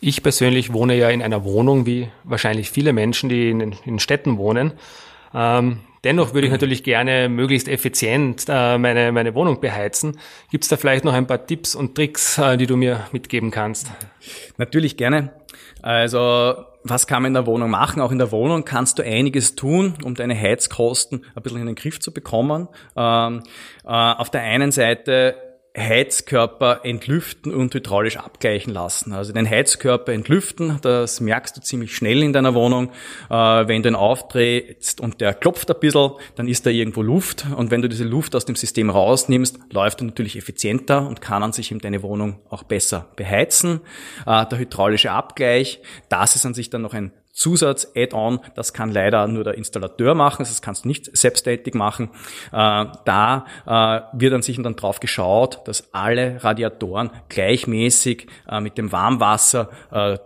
Ich 0.00 0.22
persönlich 0.22 0.72
wohne 0.72 0.94
ja 0.96 1.10
in 1.10 1.22
einer 1.22 1.42
Wohnung, 1.42 1.86
wie 1.86 2.08
wahrscheinlich 2.22 2.70
viele 2.70 2.92
Menschen, 2.92 3.28
die 3.28 3.50
in, 3.50 3.74
in 3.84 3.98
Städten 3.98 4.38
wohnen. 4.38 4.74
Ähm, 5.34 5.80
dennoch 6.04 6.34
würde 6.34 6.46
ich 6.46 6.52
natürlich 6.52 6.84
gerne 6.84 7.28
möglichst 7.28 7.66
effizient 7.66 8.44
äh, 8.48 8.78
meine, 8.78 9.10
meine 9.10 9.34
Wohnung 9.34 9.60
beheizen. 9.60 10.16
Gibt 10.52 10.62
es 10.62 10.70
da 10.70 10.76
vielleicht 10.76 11.04
noch 11.04 11.14
ein 11.14 11.26
paar 11.26 11.44
Tipps 11.46 11.74
und 11.74 11.96
Tricks, 11.96 12.38
äh, 12.38 12.56
die 12.56 12.66
du 12.66 12.76
mir 12.76 13.08
mitgeben 13.10 13.50
kannst? 13.50 13.90
Natürlich 14.56 14.96
gerne. 14.96 15.32
Also 15.82 16.66
was 16.88 17.06
kann 17.06 17.22
man 17.22 17.30
in 17.30 17.34
der 17.34 17.46
Wohnung 17.46 17.70
machen? 17.70 18.00
Auch 18.00 18.12
in 18.12 18.18
der 18.18 18.30
Wohnung 18.30 18.64
kannst 18.64 18.98
du 18.98 19.02
einiges 19.02 19.56
tun, 19.56 19.94
um 20.04 20.14
deine 20.14 20.38
Heizkosten 20.40 21.24
ein 21.34 21.42
bisschen 21.42 21.60
in 21.60 21.66
den 21.66 21.74
Griff 21.74 22.00
zu 22.00 22.12
bekommen. 22.12 22.68
Ähm, 22.96 23.42
äh, 23.84 23.88
auf 23.88 24.30
der 24.30 24.42
einen 24.42 24.70
Seite 24.72 25.36
Heizkörper 25.76 26.80
entlüften 26.84 27.54
und 27.54 27.74
hydraulisch 27.74 28.16
abgleichen 28.16 28.72
lassen. 28.72 29.12
Also 29.12 29.32
den 29.32 29.48
Heizkörper 29.48 30.12
entlüften, 30.12 30.78
das 30.82 31.20
merkst 31.20 31.56
du 31.56 31.60
ziemlich 31.60 31.94
schnell 31.94 32.22
in 32.22 32.32
deiner 32.32 32.54
Wohnung. 32.54 32.90
Äh, 33.28 33.34
wenn 33.34 33.82
du 33.82 33.90
ihn 33.90 33.94
aufdrehst 33.94 35.00
und 35.00 35.20
der 35.20 35.34
klopft 35.34 35.70
ein 35.70 35.78
bisschen, 35.80 36.12
dann 36.34 36.48
ist 36.48 36.66
da 36.66 36.70
irgendwo 36.70 37.02
Luft. 37.02 37.46
Und 37.56 37.70
wenn 37.70 37.82
du 37.82 37.88
diese 37.88 38.04
Luft 38.04 38.34
aus 38.34 38.44
dem 38.44 38.56
System 38.56 38.90
rausnimmst, 38.90 39.58
läuft 39.70 40.00
er 40.00 40.06
natürlich 40.06 40.36
effizienter 40.36 41.06
und 41.06 41.20
kann 41.20 41.42
an 41.42 41.52
sich 41.52 41.70
eben 41.70 41.80
deine 41.80 42.02
Wohnung 42.02 42.40
auch 42.48 42.62
besser 42.62 43.08
beheizen. 43.16 43.80
Äh, 44.26 44.46
der 44.46 44.58
hydraulische 44.58 45.10
Abgleich, 45.10 45.80
das 46.08 46.36
ist 46.36 46.46
an 46.46 46.54
sich 46.54 46.70
dann 46.70 46.82
noch 46.82 46.94
ein 46.94 47.12
Zusatz-Add-on, 47.36 48.40
das 48.54 48.72
kann 48.72 48.90
leider 48.90 49.28
nur 49.28 49.44
der 49.44 49.54
Installateur 49.54 50.14
machen, 50.14 50.38
das 50.38 50.62
kannst 50.62 50.84
du 50.84 50.88
nicht 50.88 51.14
selbsttätig 51.14 51.74
machen. 51.74 52.08
Äh, 52.50 52.86
da 53.04 53.44
äh, 53.66 54.00
wird 54.18 54.32
an 54.32 54.40
sich 54.40 54.60
dann 54.62 54.74
drauf 54.74 55.00
geschaut, 55.00 55.60
dass 55.66 55.92
alle 55.92 56.42
Radiatoren 56.42 57.10
gleichmäßig 57.28 58.26
äh, 58.48 58.60
mit 58.60 58.78
dem 58.78 58.90
Warmwasser 58.90 59.68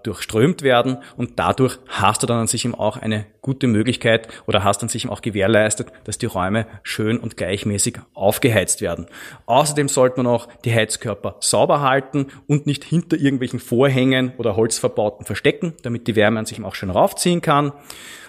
durchströmt 0.05 0.63
werden 0.63 0.99
und 1.17 1.39
dadurch 1.39 1.79
hast 1.89 2.23
du 2.23 2.27
dann 2.27 2.39
an 2.39 2.47
sich 2.47 2.65
eben 2.65 2.75
auch 2.75 2.97
eine 2.97 3.27
gute 3.43 3.67
Möglichkeit 3.67 4.29
oder 4.47 4.65
hast 4.65 4.83
an 4.83 4.89
sich 4.89 5.09
auch 5.09 5.23
gewährleistet, 5.23 5.89
dass 6.05 6.19
die 6.19 6.27
Räume 6.27 6.67
schön 6.83 7.19
und 7.19 7.37
gleichmäßig 7.37 7.99
aufgeheizt 8.15 8.81
werden. 8.81 9.07
Außerdem 9.47 9.89
sollte 9.89 10.23
man 10.23 10.27
auch 10.27 10.49
die 10.65 10.75
Heizkörper 10.75 11.37
sauber 11.41 11.81
halten 11.81 12.27
und 12.47 12.67
nicht 12.67 12.85
hinter 12.85 13.17
irgendwelchen 13.17 13.61
Vorhängen 13.61 14.33
oder 14.39 14.57
Holzverbauten 14.57 15.27
verstecken, 15.27 15.75
damit 15.83 16.07
die 16.07 16.17
Wärme 16.17 16.39
an 16.39 16.47
sich 16.47 16.63
auch 16.63 16.75
schön 16.75 16.91
raufziehen 16.91 17.41
kann. 17.41 17.73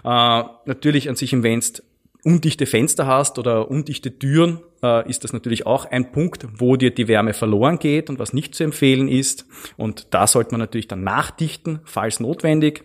Äh, 0.03 0.43
natürlich 0.65 1.09
an 1.09 1.15
sich, 1.15 1.31
wenn 1.33 1.59
du 1.59 1.81
undichte 2.23 2.65
Fenster 2.65 3.07
hast 3.07 3.39
oder 3.39 3.69
undichte 3.69 4.17
Türen, 4.17 4.59
äh, 4.83 5.09
ist 5.09 5.23
das 5.23 5.33
natürlich 5.33 5.65
auch 5.65 5.85
ein 5.85 6.11
Punkt, 6.11 6.47
wo 6.53 6.75
dir 6.75 6.91
die 6.91 7.07
Wärme 7.07 7.33
verloren 7.33 7.79
geht 7.79 8.09
und 8.09 8.19
was 8.19 8.33
nicht 8.33 8.55
zu 8.55 8.63
empfehlen 8.63 9.07
ist. 9.07 9.45
Und 9.77 10.13
da 10.13 10.27
sollte 10.27 10.51
man 10.51 10.59
natürlich 10.59 10.87
dann 10.87 11.03
nachdichten, 11.03 11.79
falls 11.83 12.19
notwendig. 12.19 12.83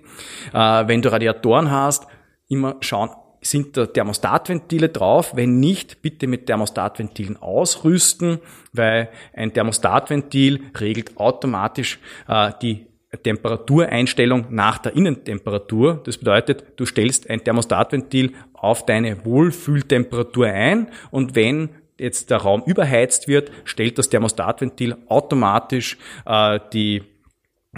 Äh, 0.52 0.88
wenn 0.88 1.02
du 1.02 1.12
Radiatoren 1.12 1.70
hast, 1.70 2.06
immer 2.48 2.76
schauen, 2.80 3.10
sind 3.40 3.76
da 3.76 3.86
Thermostatventile 3.86 4.88
drauf? 4.88 5.36
Wenn 5.36 5.60
nicht, 5.60 6.02
bitte 6.02 6.26
mit 6.26 6.46
Thermostatventilen 6.46 7.36
ausrüsten, 7.36 8.40
weil 8.72 9.08
ein 9.32 9.52
Thermostatventil 9.52 10.60
regelt 10.78 11.16
automatisch 11.16 11.98
äh, 12.28 12.52
die 12.60 12.86
Temperatureinstellung 13.22 14.46
nach 14.50 14.78
der 14.78 14.94
Innentemperatur. 14.96 16.02
Das 16.04 16.18
bedeutet, 16.18 16.64
du 16.76 16.86
stellst 16.86 17.30
ein 17.30 17.42
Thermostatventil 17.42 18.32
auf 18.52 18.84
deine 18.84 19.24
Wohlfühltemperatur 19.24 20.46
ein 20.46 20.88
und 21.10 21.34
wenn 21.34 21.70
jetzt 21.98 22.30
der 22.30 22.38
Raum 22.38 22.62
überheizt 22.66 23.28
wird, 23.28 23.50
stellt 23.64 23.98
das 23.98 24.08
Thermostatventil 24.10 24.96
automatisch 25.08 25.96
äh, 26.26 26.60
die 26.72 27.02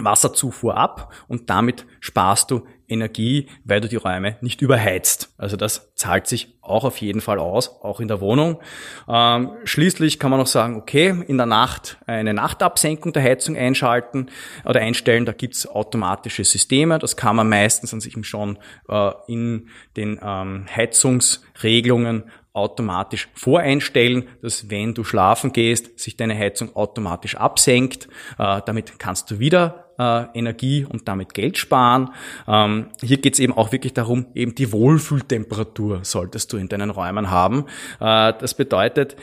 Wasserzufuhr 0.03 0.77
ab 0.77 1.13
und 1.27 1.49
damit 1.49 1.85
sparst 1.99 2.51
du 2.51 2.65
Energie, 2.89 3.47
weil 3.63 3.81
du 3.81 3.87
die 3.87 3.95
Räume 3.95 4.37
nicht 4.41 4.61
überheizt. 4.61 5.33
Also 5.37 5.55
das 5.55 5.93
zahlt 5.95 6.27
sich 6.27 6.57
auch 6.61 6.83
auf 6.83 6.97
jeden 6.97 7.21
Fall 7.21 7.39
aus, 7.39 7.69
auch 7.81 7.99
in 7.99 8.07
der 8.07 8.19
Wohnung. 8.19 8.59
Ähm, 9.07 9.51
schließlich 9.63 10.19
kann 10.19 10.31
man 10.31 10.39
noch 10.39 10.47
sagen, 10.47 10.75
okay, 10.75 11.23
in 11.27 11.37
der 11.37 11.45
Nacht 11.45 11.97
eine 12.07 12.33
Nachtabsenkung 12.33 13.13
der 13.13 13.23
Heizung 13.23 13.55
einschalten 13.55 14.29
oder 14.65 14.81
einstellen. 14.81 15.25
Da 15.25 15.33
gibt's 15.33 15.67
automatische 15.67 16.43
Systeme. 16.43 16.99
Das 16.99 17.15
kann 17.15 17.35
man 17.35 17.47
meistens 17.47 17.93
an 17.93 18.01
sich 18.01 18.15
schon 18.25 18.57
äh, 18.87 19.11
in 19.27 19.69
den 19.95 20.19
ähm, 20.21 20.65
Heizungsregelungen 20.75 22.23
automatisch 22.53 23.29
voreinstellen, 23.35 24.27
dass 24.41 24.69
wenn 24.69 24.93
du 24.93 25.03
schlafen 25.03 25.53
gehst, 25.53 25.99
sich 25.99 26.17
deine 26.17 26.37
Heizung 26.37 26.75
automatisch 26.75 27.35
absenkt. 27.35 28.09
Äh, 28.37 28.61
damit 28.65 28.97
kannst 28.99 29.29
du 29.31 29.39
wieder 29.39 29.88
äh, 29.99 30.25
Energie 30.33 30.85
und 30.85 31.07
damit 31.07 31.33
Geld 31.33 31.57
sparen. 31.57 32.09
Ähm, 32.47 32.87
hier 33.01 33.17
geht 33.17 33.33
es 33.33 33.39
eben 33.39 33.53
auch 33.53 33.71
wirklich 33.71 33.93
darum, 33.93 34.27
eben 34.33 34.55
die 34.55 34.71
Wohlfühltemperatur 34.71 35.99
solltest 36.03 36.51
du 36.53 36.57
in 36.57 36.69
deinen 36.69 36.89
Räumen 36.89 37.29
haben. 37.29 37.65
Äh, 37.99 38.33
das 38.39 38.55
bedeutet, 38.55 39.17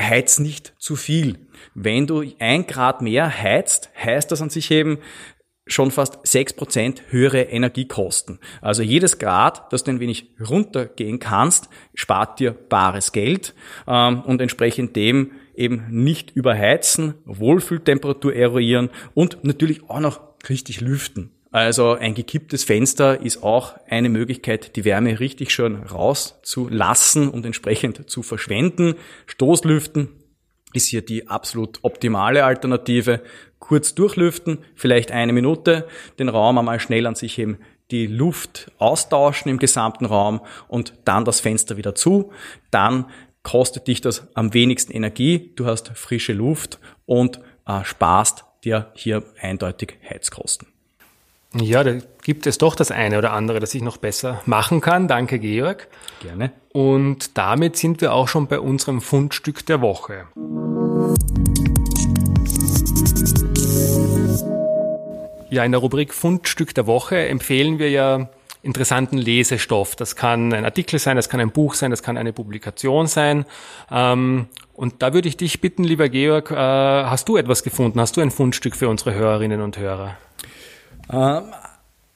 heiz 0.00 0.38
nicht 0.38 0.74
zu 0.78 0.96
viel. 0.96 1.46
Wenn 1.74 2.06
du 2.06 2.24
ein 2.38 2.66
Grad 2.66 3.02
mehr 3.02 3.28
heizt, 3.42 3.90
heißt 4.02 4.30
das 4.30 4.40
an 4.40 4.50
sich 4.50 4.70
eben, 4.70 4.98
schon 5.66 5.90
fast 5.90 6.26
sechs 6.26 6.52
Prozent 6.52 7.02
höhere 7.10 7.42
Energiekosten. 7.42 8.40
Also 8.60 8.82
jedes 8.82 9.18
Grad, 9.18 9.72
das 9.72 9.84
du 9.84 9.92
ein 9.92 10.00
wenig 10.00 10.30
runtergehen 10.40 11.20
kannst, 11.20 11.68
spart 11.94 12.40
dir 12.40 12.50
bares 12.52 13.12
Geld 13.12 13.54
ähm, 13.86 14.22
und 14.22 14.40
entsprechend 14.40 14.96
dem 14.96 15.32
eben 15.54 15.86
nicht 15.90 16.30
überheizen, 16.34 17.14
Wohlfühltemperatur 17.24 18.34
eruieren 18.34 18.90
und 19.14 19.44
natürlich 19.44 19.88
auch 19.88 20.00
noch 20.00 20.20
richtig 20.48 20.80
lüften. 20.80 21.30
Also 21.52 21.92
ein 21.92 22.14
gekipptes 22.14 22.64
Fenster 22.64 23.20
ist 23.20 23.42
auch 23.42 23.74
eine 23.86 24.08
Möglichkeit, 24.08 24.74
die 24.74 24.86
Wärme 24.86 25.20
richtig 25.20 25.52
schön 25.52 25.76
rauszulassen 25.76 27.28
und 27.28 27.44
entsprechend 27.44 28.08
zu 28.08 28.22
verschwenden. 28.22 28.94
Stoßlüften 29.26 30.08
ist 30.72 30.88
hier 30.88 31.02
die 31.02 31.28
absolut 31.28 31.80
optimale 31.82 32.44
Alternative. 32.44 33.20
Kurz 33.58 33.94
durchlüften, 33.94 34.58
vielleicht 34.74 35.12
eine 35.12 35.34
Minute, 35.34 35.86
den 36.18 36.30
Raum 36.30 36.56
einmal 36.56 36.80
schnell 36.80 37.06
an 37.06 37.14
sich 37.14 37.38
eben 37.38 37.58
die 37.90 38.06
Luft 38.06 38.72
austauschen 38.78 39.50
im 39.50 39.58
gesamten 39.58 40.06
Raum 40.06 40.40
und 40.68 40.94
dann 41.04 41.26
das 41.26 41.40
Fenster 41.40 41.76
wieder 41.76 41.94
zu. 41.94 42.32
Dann 42.70 43.04
kostet 43.42 43.86
dich 43.88 44.00
das 44.00 44.28
am 44.34 44.54
wenigsten 44.54 44.92
Energie, 44.92 45.52
du 45.56 45.66
hast 45.66 45.88
frische 45.94 46.32
Luft 46.32 46.78
und 47.06 47.40
äh, 47.66 47.84
sparst 47.84 48.44
dir 48.64 48.92
hier 48.94 49.22
eindeutig 49.40 49.98
Heizkosten. 50.08 50.68
Ja, 51.54 51.84
da 51.84 51.98
gibt 52.22 52.46
es 52.46 52.56
doch 52.56 52.74
das 52.74 52.90
eine 52.90 53.18
oder 53.18 53.32
andere, 53.32 53.60
das 53.60 53.74
ich 53.74 53.82
noch 53.82 53.98
besser 53.98 54.40
machen 54.46 54.80
kann. 54.80 55.06
Danke, 55.06 55.38
Georg. 55.38 55.88
Gerne. 56.20 56.50
Und 56.72 57.36
damit 57.36 57.76
sind 57.76 58.00
wir 58.00 58.14
auch 58.14 58.28
schon 58.28 58.46
bei 58.46 58.58
unserem 58.58 59.02
Fundstück 59.02 59.66
der 59.66 59.82
Woche. 59.82 60.26
Ja, 65.50 65.64
in 65.64 65.72
der 65.72 65.80
Rubrik 65.80 66.14
Fundstück 66.14 66.74
der 66.74 66.86
Woche 66.86 67.28
empfehlen 67.28 67.78
wir 67.78 67.90
ja 67.90 68.30
interessanten 68.62 69.18
Lesestoff. 69.18 69.96
Das 69.96 70.16
kann 70.16 70.52
ein 70.52 70.64
Artikel 70.64 70.98
sein, 70.98 71.16
das 71.16 71.28
kann 71.28 71.40
ein 71.40 71.50
Buch 71.50 71.74
sein, 71.74 71.90
das 71.90 72.02
kann 72.02 72.16
eine 72.16 72.32
Publikation 72.32 73.06
sein. 73.06 73.44
Ähm, 73.90 74.46
und 74.74 75.02
da 75.02 75.12
würde 75.12 75.28
ich 75.28 75.36
dich 75.36 75.60
bitten, 75.60 75.84
lieber 75.84 76.08
Georg, 76.08 76.50
äh, 76.50 76.54
hast 76.54 77.28
du 77.28 77.36
etwas 77.36 77.62
gefunden? 77.62 78.00
Hast 78.00 78.16
du 78.16 78.20
ein 78.20 78.30
Fundstück 78.30 78.76
für 78.76 78.88
unsere 78.88 79.14
Hörerinnen 79.14 79.60
und 79.60 79.78
Hörer? 79.78 80.16
Ähm, 81.12 81.44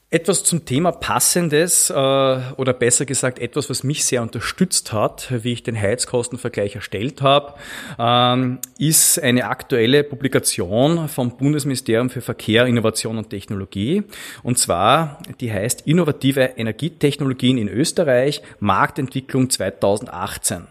etwas 0.09 0.45
zum 0.45 0.64
Thema 0.64 0.92
Passendes 0.92 1.90
äh, 1.90 1.95
oder 1.95 2.73
besser 2.73 3.05
gesagt 3.05 3.40
etwas, 3.40 3.69
was 3.69 3.83
mich 3.83 4.05
sehr 4.05 4.23
unterstützt 4.23 4.92
hat, 4.92 5.33
wie 5.42 5.53
ich 5.53 5.64
den 5.64 5.81
Heizkostenvergleich 5.81 6.77
erstellt 6.77 7.23
habe, 7.23 7.55
ähm, 7.99 8.59
ist 8.79 9.21
eine 9.21 9.47
aktuelle 9.47 10.05
Publikation 10.05 11.09
vom 11.09 11.37
Bundesministerium 11.37 12.09
für 12.09 12.21
Verkehr, 12.21 12.66
Innovation 12.66 13.19
und 13.19 13.31
Technologie. 13.31 14.05
Und 14.45 14.59
zwar, 14.59 15.19
die 15.40 15.53
heißt 15.53 15.87
Innovative 15.88 16.53
Energietechnologien 16.57 17.59
in 17.59 17.69
Österreich, 17.69 18.42
Marktentwicklung 18.61 19.51
2018. 19.51 20.69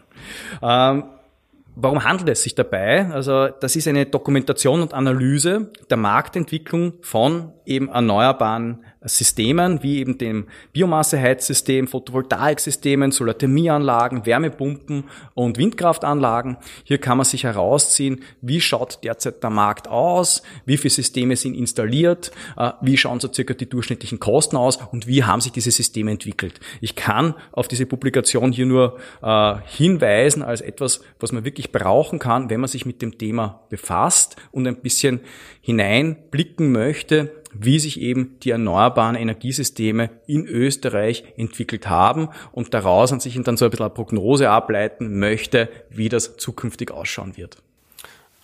Ähm, 0.61 1.03
Warum 1.77 2.05
handelt 2.05 2.29
es 2.29 2.43
sich 2.43 2.55
dabei? 2.55 3.07
Also 3.07 3.49
das 3.49 3.75
ist 3.75 3.85
eine 3.89 4.05
Dokumentation 4.05 4.81
und 4.81 4.93
Analyse 4.93 5.71
der 5.89 5.97
Marktentwicklung 5.97 6.93
von 7.01 7.51
eben 7.65 7.89
erneuerbaren 7.89 8.85
Systemen, 9.07 9.83
wie 9.83 9.99
eben 9.99 10.17
dem 10.17 10.47
Biomasseheizsystem, 10.73 11.87
Photovoltaiksystemen, 11.87 13.11
Solarthermieanlagen, 13.11 14.25
Wärmepumpen 14.25 15.05
und 15.33 15.57
Windkraftanlagen. 15.57 16.57
Hier 16.83 16.97
kann 16.97 17.17
man 17.17 17.25
sich 17.25 17.43
herausziehen, 17.43 18.23
wie 18.41 18.61
schaut 18.61 18.99
derzeit 19.03 19.43
der 19.43 19.49
Markt 19.49 19.87
aus, 19.87 20.41
wie 20.65 20.77
viele 20.77 20.91
Systeme 20.91 21.35
sind 21.35 21.55
installiert, 21.55 22.31
äh, 22.57 22.71
wie 22.81 22.97
schauen 22.97 23.19
so 23.19 23.31
circa 23.31 23.53
die 23.53 23.69
durchschnittlichen 23.69 24.19
Kosten 24.19 24.57
aus 24.57 24.77
und 24.91 25.07
wie 25.07 25.23
haben 25.23 25.41
sich 25.41 25.51
diese 25.51 25.71
Systeme 25.71 26.11
entwickelt. 26.11 26.59
Ich 26.81 26.95
kann 26.95 27.35
auf 27.51 27.67
diese 27.67 27.85
Publikation 27.85 28.51
hier 28.51 28.65
nur 28.65 28.97
äh, 29.21 29.55
hinweisen 29.65 30.41
als 30.43 30.61
etwas, 30.61 31.01
was 31.19 31.31
man 31.31 31.45
wirklich 31.45 31.71
brauchen 31.71 32.19
kann, 32.19 32.49
wenn 32.49 32.59
man 32.59 32.67
sich 32.67 32.85
mit 32.85 33.01
dem 33.01 33.17
Thema 33.17 33.61
befasst 33.69 34.35
und 34.51 34.67
ein 34.67 34.77
bisschen 34.77 35.21
hineinblicken 35.61 36.71
möchte, 36.71 37.31
wie 37.59 37.79
sich 37.79 37.99
eben 37.99 38.37
die 38.43 38.51
erneuerbaren 38.51 39.15
Energiesysteme 39.15 40.09
in 40.27 40.45
Österreich 40.45 41.23
entwickelt 41.37 41.89
haben 41.89 42.29
und 42.51 42.73
daraus 42.73 43.11
an 43.11 43.19
sich 43.19 43.39
dann 43.43 43.57
so 43.57 43.65
ein 43.65 43.71
bisschen 43.71 43.85
eine 43.85 43.93
Prognose 43.93 44.49
ableiten 44.49 45.19
möchte, 45.19 45.69
wie 45.89 46.09
das 46.09 46.37
zukünftig 46.37 46.91
ausschauen 46.91 47.37
wird. 47.37 47.57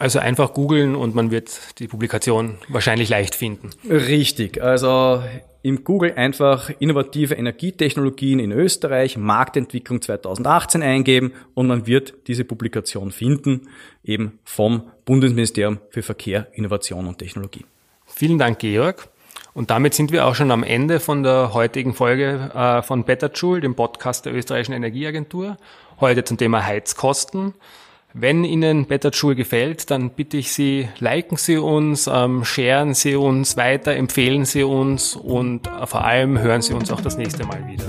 Also 0.02 0.18
einfach 0.18 0.54
googeln 0.54 0.96
und 0.96 1.14
man 1.14 1.30
wird 1.30 1.80
die 1.80 1.88
Publikation 1.88 2.58
wahrscheinlich 2.70 3.10
leicht 3.10 3.36
finden. 3.36 3.70
Richtig. 3.88 4.60
Also 4.60 5.22
im 5.62 5.84
Google 5.84 6.14
einfach 6.14 6.72
innovative 6.80 7.36
Energietechnologien 7.36 8.40
in 8.40 8.52
Österreich, 8.52 9.16
Marktentwicklung 9.16 10.02
2018 10.02 10.82
eingeben 10.82 11.34
und 11.54 11.68
man 11.68 11.86
wird 11.86 12.16
diese 12.28 12.46
Publikation 12.46 13.12
finden, 13.12 13.68
eben 14.04 14.40
vom 14.44 14.90
Bundesministerium 15.06 15.78
für 15.92 16.02
Verkehr, 16.02 16.48
Innovation 16.54 17.06
und 17.06 17.20
Technologie. 17.20 17.66
Vielen 18.14 18.38
Dank, 18.38 18.60
Georg. 18.60 19.08
Und 19.54 19.70
damit 19.70 19.94
sind 19.94 20.12
wir 20.12 20.26
auch 20.26 20.36
schon 20.36 20.52
am 20.52 20.64
Ende 20.64 21.00
von 21.00 21.24
der 21.24 21.54
heutigen 21.54 21.94
Folge 21.94 22.52
äh, 22.56 22.82
von 22.82 23.04
Better 23.04 23.32
Joule, 23.32 23.62
dem 23.62 23.76
Podcast 23.76 24.26
der 24.26 24.34
österreichischen 24.34 24.74
Energieagentur. 24.74 25.58
Heute 26.00 26.24
zum 26.24 26.38
Thema 26.38 26.66
Heizkosten. 26.66 27.54
Wenn 28.14 28.44
Ihnen 28.44 28.88
Better 28.88 29.10
Joule 29.10 29.36
gefällt, 29.36 29.90
dann 29.90 30.10
bitte 30.10 30.38
ich 30.38 30.52
Sie, 30.52 30.90
liken 31.00 31.38
Sie 31.38 31.58
uns, 31.58 32.08
ähm, 32.12 32.44
sharen 32.44 32.94
Sie 32.94 33.16
uns 33.16 33.56
weiter, 33.56 33.94
empfehlen 33.96 34.46
Sie 34.46 34.64
uns 34.64 35.16
und 35.16 35.68
äh, 35.68 35.86
vor 35.86 36.04
allem 36.04 36.40
hören 36.40 36.62
Sie 36.62 36.74
uns 36.74 36.92
auch 36.92 37.02
das 37.02 37.18
nächste 37.18 37.46
Mal 37.46 37.66
wieder. 37.68 37.86